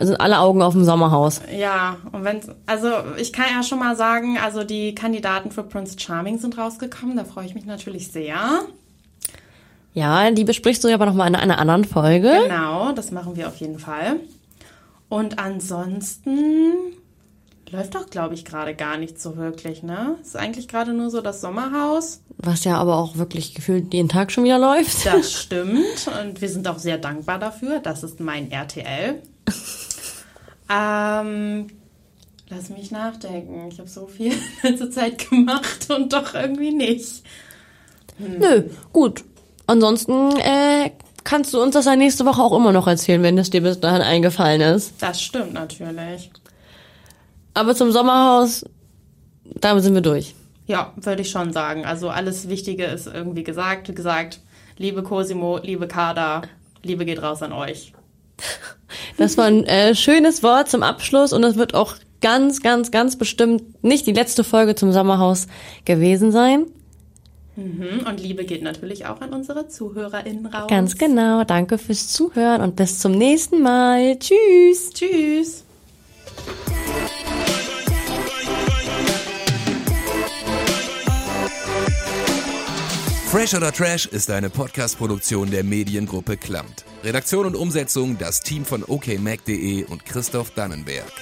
sind 0.00 0.20
alle 0.20 0.38
Augen 0.38 0.62
auf 0.62 0.72
dem 0.72 0.84
Sommerhaus. 0.84 1.40
Ja, 1.56 1.98
und 2.12 2.24
wenn 2.24 2.40
also 2.66 2.88
ich 3.16 3.32
kann 3.32 3.46
ja 3.54 3.62
schon 3.62 3.78
mal 3.78 3.96
sagen, 3.96 4.38
also 4.42 4.64
die 4.64 4.94
Kandidaten 4.94 5.50
für 5.50 5.62
Prince 5.62 5.98
Charming 5.98 6.38
sind 6.38 6.56
rausgekommen, 6.56 7.16
da 7.16 7.24
freue 7.24 7.46
ich 7.46 7.54
mich 7.54 7.66
natürlich 7.66 8.10
sehr. 8.10 8.36
Ja, 9.92 10.28
die 10.30 10.44
besprichst 10.44 10.82
du 10.82 10.92
aber 10.92 11.06
noch 11.06 11.14
mal 11.14 11.28
in 11.28 11.36
einer 11.36 11.58
anderen 11.58 11.84
Folge. 11.84 12.32
Genau, 12.42 12.92
das 12.92 13.12
machen 13.12 13.36
wir 13.36 13.46
auf 13.46 13.56
jeden 13.56 13.78
Fall. 13.78 14.16
Und 15.08 15.38
ansonsten 15.38 16.72
läuft 17.70 17.94
doch, 17.94 18.10
glaube 18.10 18.34
ich, 18.34 18.44
gerade 18.44 18.74
gar 18.74 18.96
nicht 18.96 19.20
so 19.20 19.36
wirklich, 19.36 19.84
ne? 19.84 20.16
Ist 20.20 20.36
eigentlich 20.36 20.66
gerade 20.66 20.92
nur 20.92 21.10
so 21.10 21.20
das 21.20 21.40
Sommerhaus. 21.40 22.22
Was 22.38 22.64
ja 22.64 22.76
aber 22.76 22.96
auch 22.96 23.16
wirklich 23.16 23.54
gefühlt 23.54 23.94
jeden 23.94 24.08
Tag 24.08 24.32
schon 24.32 24.44
wieder 24.44 24.58
läuft. 24.58 25.06
Das 25.06 25.32
stimmt. 25.42 26.10
Und 26.20 26.40
wir 26.40 26.48
sind 26.48 26.66
auch 26.66 26.78
sehr 26.78 26.98
dankbar 26.98 27.38
dafür. 27.38 27.78
Das 27.78 28.02
ist 28.02 28.18
mein 28.18 28.50
RTL. 28.50 29.22
Ähm, 30.70 31.66
lass 32.48 32.70
mich 32.70 32.90
nachdenken. 32.90 33.68
Ich 33.68 33.78
habe 33.78 33.88
so 33.88 34.06
viel 34.06 34.32
in 34.62 34.70
letzter 34.70 34.90
Zeit 34.90 35.30
gemacht 35.30 35.88
und 35.90 36.12
doch 36.12 36.34
irgendwie 36.34 36.72
nicht. 36.72 37.22
Nö, 38.18 38.64
gut. 38.92 39.24
Ansonsten 39.66 40.36
äh, 40.36 40.90
kannst 41.24 41.54
du 41.54 41.62
uns 41.62 41.74
das 41.74 41.86
ja 41.86 41.96
nächste 41.96 42.26
Woche 42.26 42.42
auch 42.42 42.56
immer 42.56 42.72
noch 42.72 42.86
erzählen, 42.86 43.22
wenn 43.22 43.38
es 43.38 43.50
dir 43.50 43.62
bis 43.62 43.80
dahin 43.80 44.02
eingefallen 44.02 44.60
ist. 44.60 44.94
Das 45.00 45.20
stimmt 45.20 45.54
natürlich. 45.54 46.30
Aber 47.54 47.74
zum 47.74 47.92
Sommerhaus, 47.92 48.64
da 49.44 49.78
sind 49.80 49.94
wir 49.94 50.00
durch. 50.00 50.34
Ja, 50.66 50.92
würde 50.96 51.22
ich 51.22 51.30
schon 51.30 51.52
sagen. 51.52 51.84
Also 51.84 52.08
alles 52.08 52.48
Wichtige 52.48 52.84
ist 52.84 53.06
irgendwie 53.06 53.44
gesagt. 53.44 53.88
Wie 53.88 53.94
gesagt, 53.94 54.40
liebe 54.76 55.02
Cosimo, 55.02 55.58
liebe 55.58 55.86
Kader, 55.86 56.42
Liebe 56.84 57.04
geht 57.04 57.22
raus 57.22 57.42
an 57.42 57.52
euch. 57.52 57.92
Das 59.16 59.36
war 59.36 59.46
ein 59.46 59.64
äh, 59.64 59.94
schönes 59.94 60.42
Wort 60.42 60.68
zum 60.68 60.82
Abschluss 60.82 61.32
und 61.32 61.44
es 61.44 61.56
wird 61.56 61.74
auch 61.74 61.94
ganz, 62.20 62.62
ganz, 62.62 62.90
ganz 62.90 63.16
bestimmt 63.16 63.84
nicht 63.84 64.06
die 64.06 64.12
letzte 64.12 64.44
Folge 64.44 64.74
zum 64.74 64.92
Sommerhaus 64.92 65.46
gewesen 65.84 66.32
sein. 66.32 66.66
Mhm. 67.56 68.06
Und 68.06 68.20
Liebe 68.20 68.44
geht 68.44 68.62
natürlich 68.62 69.06
auch 69.06 69.20
an 69.20 69.32
unsere 69.32 69.68
ZuhörerInnen 69.68 70.46
raus. 70.46 70.68
Ganz 70.68 70.96
genau. 70.96 71.44
Danke 71.44 71.78
fürs 71.78 72.08
Zuhören 72.08 72.62
und 72.62 72.76
bis 72.76 72.98
zum 72.98 73.12
nächsten 73.12 73.62
Mal. 73.62 74.18
Tschüss. 74.18 74.90
Tschüss. 74.92 75.64
Fresh 83.30 83.54
oder 83.54 83.72
Trash 83.72 84.06
ist 84.06 84.30
eine 84.30 84.48
Podcast-Produktion 84.48 85.50
der 85.50 85.64
Mediengruppe 85.64 86.36
Klamt. 86.36 86.84
Redaktion 87.04 87.44
und 87.44 87.54
Umsetzung 87.54 88.16
das 88.16 88.40
Team 88.40 88.64
von 88.64 88.82
okmac.de 88.82 89.84
und 89.84 90.06
Christoph 90.06 90.52
Dannenberg. 90.54 91.12